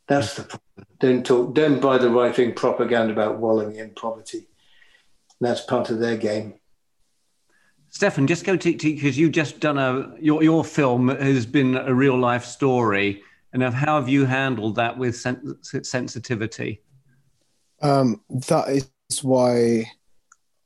[0.07, 0.62] That's the problem.
[0.99, 1.53] Don't talk.
[1.53, 4.47] Don't buy the right wing propaganda about wallowing in poverty.
[5.39, 6.55] That's part of their game.
[7.89, 11.93] Stefan, just go to because you've just done a your your film has been a
[11.93, 13.21] real life story,
[13.51, 16.82] and of how have you handled that with sen- sensitivity?
[17.82, 19.91] Um, that is why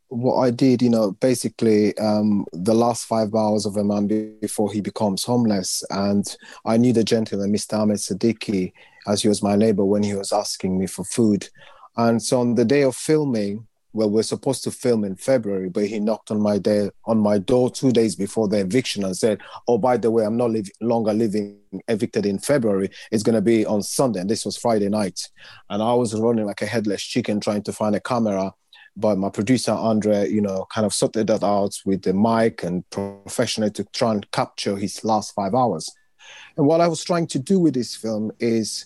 [0.10, 4.08] what I did, you know, basically um, the last five hours of a man
[4.40, 6.26] before he becomes homeless, and
[6.66, 7.78] I knew the gentleman, Mr.
[7.78, 8.72] Ahmed Siddiqui,
[9.08, 11.50] as he was my neighbor when he was asking me for food.
[11.96, 15.88] And so on the day of filming, well, we're supposed to film in February, but
[15.88, 19.40] he knocked on my day on my door two days before the eviction and said,
[19.68, 22.92] "Oh, by the way, I'm not live, longer living evicted in February.
[23.12, 25.28] It's going to be on Sunday." And this was Friday night,
[25.72, 28.54] and I was running like a headless chicken trying to find a camera.
[28.96, 32.88] But my producer Andre, you know, kind of sorted that out with the mic and
[32.92, 35.90] professionally to try and capture his last five hours.
[36.56, 38.86] And what I was trying to do with this film is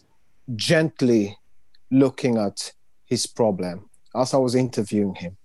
[0.55, 1.37] gently
[1.89, 2.73] looking at
[3.05, 5.37] his problem as I was interviewing him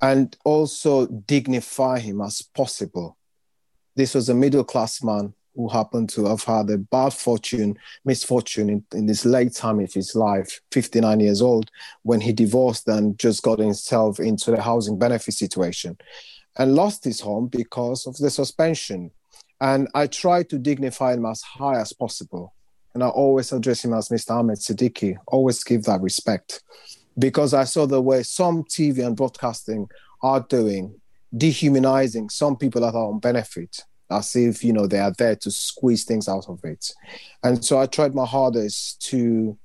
[0.00, 3.16] and also dignify him as possible.
[3.96, 8.70] This was a middle class man who happened to have had a bad fortune, misfortune
[8.70, 11.70] in, in this late time of his life, 59 years old,
[12.02, 15.98] when he divorced and just got himself into the housing benefit situation
[16.56, 19.10] and lost his home because of the suspension.
[19.60, 22.54] And I tried to dignify him as high as possible
[22.94, 24.32] and I always address him as Mr.
[24.32, 26.62] Ahmed Siddiqui, always give that respect.
[27.18, 29.88] Because I saw the way some TV and broadcasting
[30.22, 31.00] are doing,
[31.36, 35.50] dehumanizing some people that are on benefit, as if, you know, they are there to
[35.50, 36.92] squeeze things out of it.
[37.42, 39.58] And so I tried my hardest to,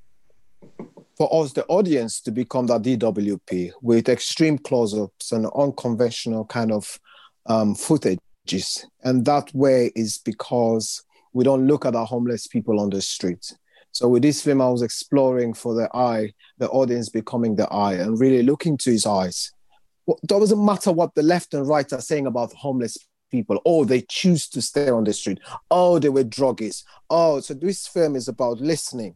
[1.16, 7.00] for us, the audience, to become that DWP with extreme close-ups and unconventional kind of
[7.46, 8.86] um, footages.
[9.04, 11.04] And that way is because
[11.34, 13.54] we don't look at our homeless people on the street.
[13.92, 17.94] So with this film, I was exploring for the eye, the audience becoming the eye,
[17.94, 19.52] and really looking to his eyes.
[20.06, 22.98] Well, it doesn't matter what the left and right are saying about homeless
[23.30, 23.62] people.
[23.66, 25.40] Oh, they choose to stay on the street.
[25.70, 26.84] Oh, they were druggies.
[27.10, 29.16] Oh, so this film is about listening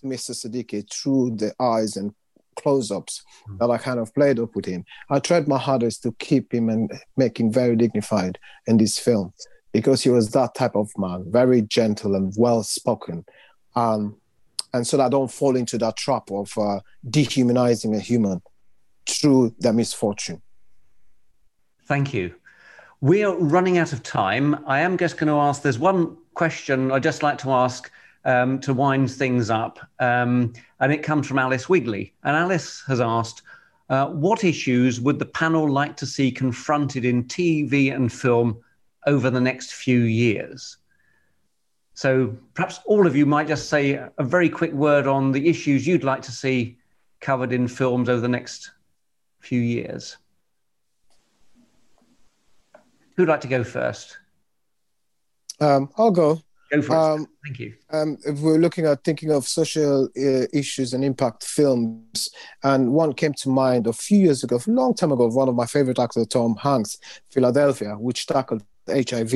[0.00, 0.30] to Mr.
[0.30, 2.14] Siddiqui through the eyes and
[2.56, 3.58] close-ups mm.
[3.58, 4.84] that I kind of played up with him.
[5.10, 9.32] I tried my hardest to keep him and make him very dignified in this film
[9.72, 13.24] because he was that type of man, very gentle and well spoken.
[13.74, 14.16] Um,
[14.74, 18.42] and so that I don't fall into that trap of uh, dehumanizing a human
[19.06, 20.40] through their misfortune.
[21.86, 22.34] Thank you.
[23.00, 24.62] We are running out of time.
[24.66, 27.90] I am just going to ask there's one question I'd just like to ask
[28.24, 29.80] um, to wind things up.
[29.98, 32.14] Um, and it comes from Alice Wigley.
[32.22, 33.42] And Alice has asked,
[33.90, 38.56] uh, what issues would the panel like to see confronted in TV and film
[39.06, 40.78] over the next few years?
[41.94, 45.86] So perhaps all of you might just say a very quick word on the issues
[45.86, 46.78] you'd like to see
[47.20, 48.72] covered in films over the next
[49.40, 50.16] few years.
[53.16, 54.18] Who'd like to go first?
[55.60, 56.40] Um, I'll go.
[56.72, 57.28] Go for um, it.
[57.44, 57.74] Thank you.
[57.90, 62.30] Um, if we're looking at thinking of social uh, issues and impact films,
[62.64, 65.54] and one came to mind a few years ago, a long time ago, one of
[65.54, 66.96] my favorite actors, Tom Hanks,
[67.30, 69.32] Philadelphia, which tackled HIV.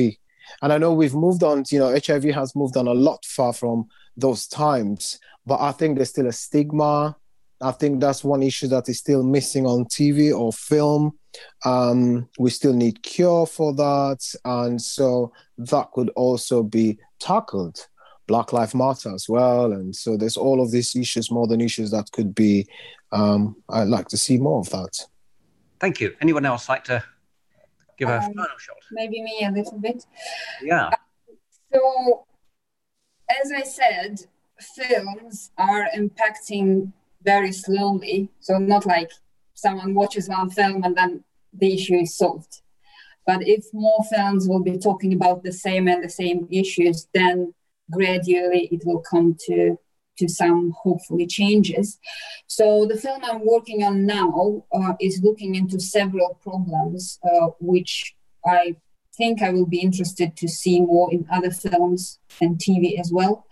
[0.61, 3.53] And I know we've moved on, you know, HIV has moved on a lot far
[3.53, 7.15] from those times, but I think there's still a stigma.
[7.61, 11.17] I think that's one issue that is still missing on TV or film.
[11.65, 14.19] Um, we still need cure for that.
[14.45, 17.87] And so that could also be tackled.
[18.27, 19.71] Black Lives Matter as well.
[19.71, 22.67] And so there's all of these issues, more than issues that could be,
[23.11, 24.99] um, I'd like to see more of that.
[25.79, 26.15] Thank you.
[26.21, 27.03] Anyone else like to
[27.97, 28.77] give a um, final shot?
[28.91, 30.05] Maybe me a little bit.
[30.61, 30.87] Yeah.
[30.87, 30.95] Uh,
[31.73, 32.25] so,
[33.29, 34.21] as I said,
[34.59, 36.91] films are impacting
[37.23, 38.29] very slowly.
[38.39, 39.11] So, not like
[39.53, 41.23] someone watches one film and then
[41.53, 42.61] the issue is solved.
[43.25, 47.53] But if more films will be talking about the same and the same issues, then
[47.91, 49.77] gradually it will come to
[50.17, 51.99] to some hopefully changes.
[52.47, 58.15] So the film I'm working on now uh, is looking into several problems, uh, which
[58.45, 58.75] I
[59.15, 63.47] think I will be interested to see more in other films and TV as well,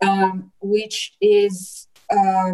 [0.00, 2.52] um, which is uh,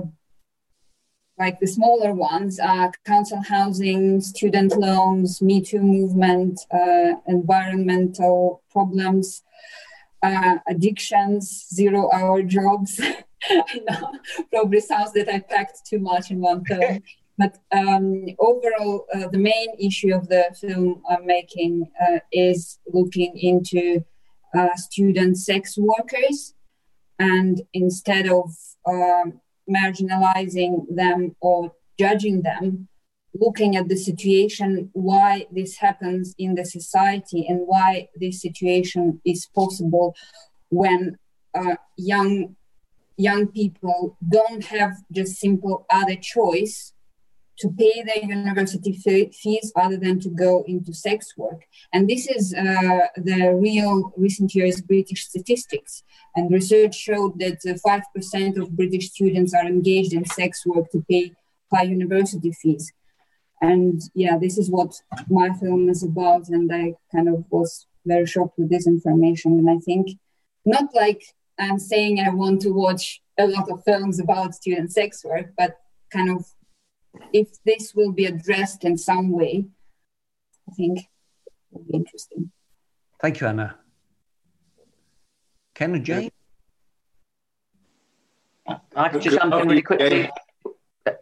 [1.38, 9.42] like the smaller ones are council housing, student loans, Me Too movement, uh, environmental problems,
[10.22, 13.00] uh, addictions, zero hour jobs.
[13.50, 14.12] I know,
[14.52, 17.02] probably sounds that I packed too much in one film.
[17.38, 23.36] but um, overall, uh, the main issue of the film I'm making uh, is looking
[23.36, 24.04] into
[24.56, 26.54] uh, student sex workers.
[27.18, 28.54] And instead of
[28.86, 32.88] um, marginalizing them or judging them,
[33.34, 39.48] looking at the situation, why this happens in the society, and why this situation is
[39.54, 40.14] possible
[40.70, 41.18] when
[41.54, 42.56] uh, young
[43.16, 46.92] young people don't have just simple other choice
[47.58, 51.62] to pay their university fees other than to go into sex work.
[51.92, 56.02] And this is uh, the real recent years British statistics.
[56.34, 61.04] And research showed that uh, 5% of British students are engaged in sex work to
[61.08, 61.32] pay
[61.72, 62.92] high university fees.
[63.62, 64.92] And yeah, this is what
[65.30, 66.48] my film is about.
[66.48, 69.52] And I kind of was very shocked with this information.
[69.52, 70.08] And I think
[70.66, 71.22] not like
[71.58, 75.76] I'm saying I want to watch a lot of films about student sex work, but
[76.12, 76.44] kind of
[77.32, 79.66] if this will be addressed in some way,
[80.68, 81.06] I think it
[81.70, 82.50] will be interesting.
[83.20, 83.76] Thank you, Anna.
[85.74, 86.30] Ken and Jane?
[88.96, 90.28] I could just jump in really quickly.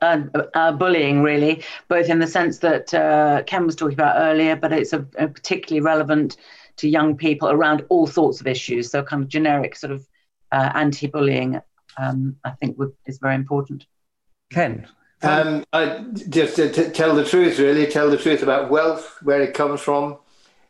[0.03, 0.21] Uh,
[0.55, 4.73] uh, bullying, really, both in the sense that uh, Ken was talking about earlier, but
[4.73, 6.37] it's a, a particularly relevant
[6.77, 8.91] to young people around all sorts of issues.
[8.91, 10.07] So, kind of generic sort of
[10.53, 11.61] uh, anti-bullying,
[11.97, 13.87] um, I think, would, is very important.
[14.51, 14.87] Ken,
[15.23, 19.43] um, I, just to, to, tell the truth, really, tell the truth about wealth, where
[19.43, 20.19] it comes from,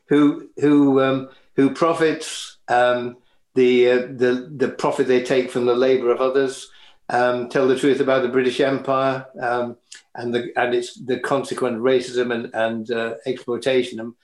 [0.07, 3.17] who who um, who profits, um,
[3.55, 6.71] the uh, the the profit they take from the labour of others.
[7.13, 9.77] Um, tell the truth about the British Empire um,
[10.15, 14.15] and the and its the consequent racism and and uh, exploitation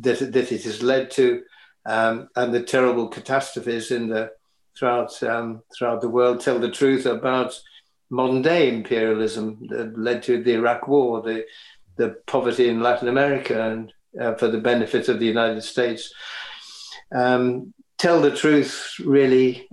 [0.00, 1.42] that that it has led to,
[1.84, 4.32] um, and the terrible catastrophes in the
[4.76, 6.40] throughout throughout the world.
[6.40, 7.60] Tell the truth about
[8.08, 11.44] modern day imperialism that led to the Iraq War, the
[11.96, 16.12] the poverty in Latin America, and uh, for the benefit of the United States.
[17.12, 19.68] Um, tell the truth, really.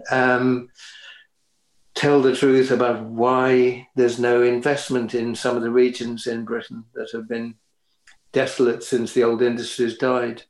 [1.98, 6.84] Tell the truth about why there's no investment in some of the regions in Britain
[6.94, 7.56] that have been
[8.32, 10.44] desolate since the old industries died.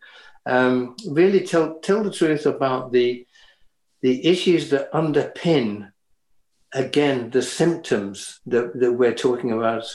[0.45, 3.25] Um, really tell tell the truth about the
[4.01, 5.91] the issues that underpin
[6.73, 9.85] again, the symptoms that, that we're talking about,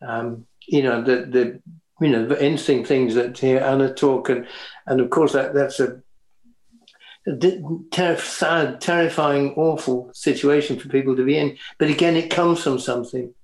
[0.00, 1.62] um, you know, the, the,
[2.00, 4.46] you know, the interesting things that here Anna talk and,
[4.86, 6.00] and of course that, that's a
[7.90, 11.56] ter- sad, terrifying, awful situation for people to be in.
[11.78, 13.34] But again, it comes from something.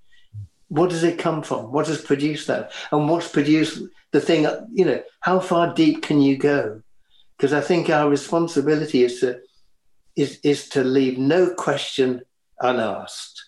[0.68, 1.72] What does it come from?
[1.72, 2.72] What has produced that?
[2.92, 4.46] And what's produced the thing?
[4.72, 6.82] You know, how far deep can you go?
[7.36, 9.40] Because I think our responsibility is to
[10.16, 12.22] is is to leave no question
[12.60, 13.44] unasked.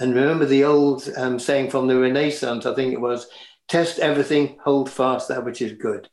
[0.00, 3.26] And remember the old um, saying from the Renaissance, I think it was,
[3.66, 6.08] test everything, hold fast that which is good.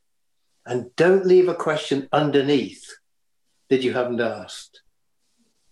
[0.66, 2.90] And don't leave a question underneath
[3.70, 4.82] that you haven't asked.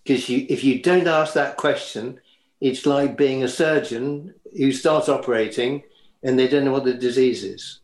[0.04, 2.20] Because you, if you don't ask that question,
[2.60, 5.84] it's like being a surgeon who starts operating
[6.24, 7.80] and they don't know what the disease is.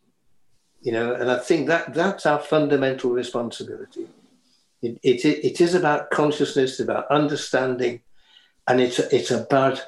[0.82, 4.08] You know, and I think that that's our fundamental responsibility.
[4.82, 8.02] It, it, it is about consciousness, about understanding,
[8.68, 9.86] and it's, it's about,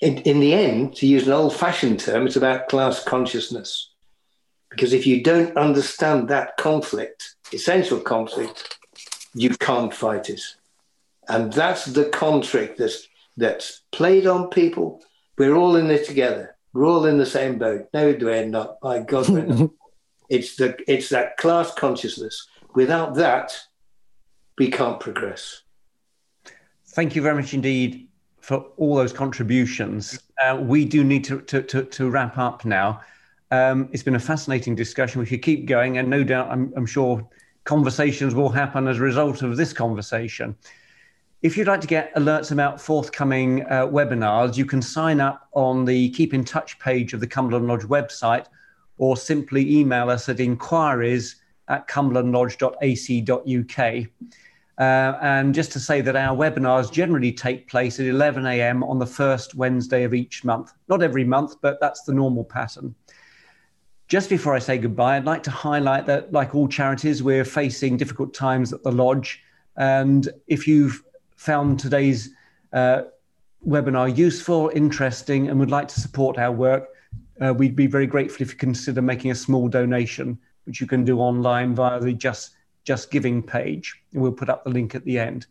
[0.00, 3.90] in, in the end, to use an old fashioned term, it's about class consciousness.
[4.70, 8.78] Because if you don't understand that conflict, essential conflict,
[9.34, 10.42] you can't fight it.
[11.28, 15.02] And that's the conflict that's, that's played on people.
[15.38, 16.56] We're all in it together.
[16.72, 17.88] We're all in the same boat.
[17.94, 18.78] No, we're not.
[18.82, 19.70] My God, we're not.
[20.28, 22.48] it's, the, it's that class consciousness.
[22.74, 23.58] Without that,
[24.58, 25.62] we can't progress.
[26.88, 28.08] Thank you very much indeed
[28.40, 30.18] for all those contributions.
[30.42, 33.00] Uh, we do need to, to, to, to wrap up now.
[33.50, 35.20] Um, it's been a fascinating discussion.
[35.20, 37.26] We could keep going, and no doubt, I'm, I'm sure
[37.64, 40.56] conversations will happen as a result of this conversation.
[41.42, 45.84] If you'd like to get alerts about forthcoming uh, webinars, you can sign up on
[45.84, 48.46] the Keep in Touch page of the Cumberland Lodge website
[48.98, 54.06] or simply email us at inquiries at cumberlandlodge.ac.uk.
[54.78, 58.82] Uh, and just to say that our webinars generally take place at 11 a.m.
[58.84, 60.72] on the first Wednesday of each month.
[60.88, 62.94] Not every month, but that's the normal pattern.
[64.12, 67.96] Just before I say goodbye, I'd like to highlight that, like all charities, we're facing
[67.96, 69.42] difficult times at the Lodge.
[69.78, 71.02] And if you've
[71.36, 72.28] found today's
[72.74, 73.04] uh,
[73.66, 76.88] webinar useful, interesting, and would like to support our work,
[77.40, 81.06] uh, we'd be very grateful if you consider making a small donation, which you can
[81.06, 82.50] do online via the Just,
[82.84, 83.98] Just Giving page.
[84.12, 85.46] And we'll put up the link at the end.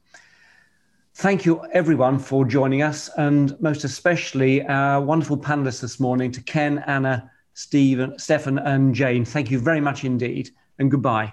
[1.15, 6.41] Thank you, everyone, for joining us, and most especially our wonderful panelists this morning to
[6.43, 7.31] Ken, Anna,
[7.61, 9.23] Stephen, Stefan, and Jane.
[9.23, 10.49] Thank you very much indeed,
[10.79, 11.31] and goodbye.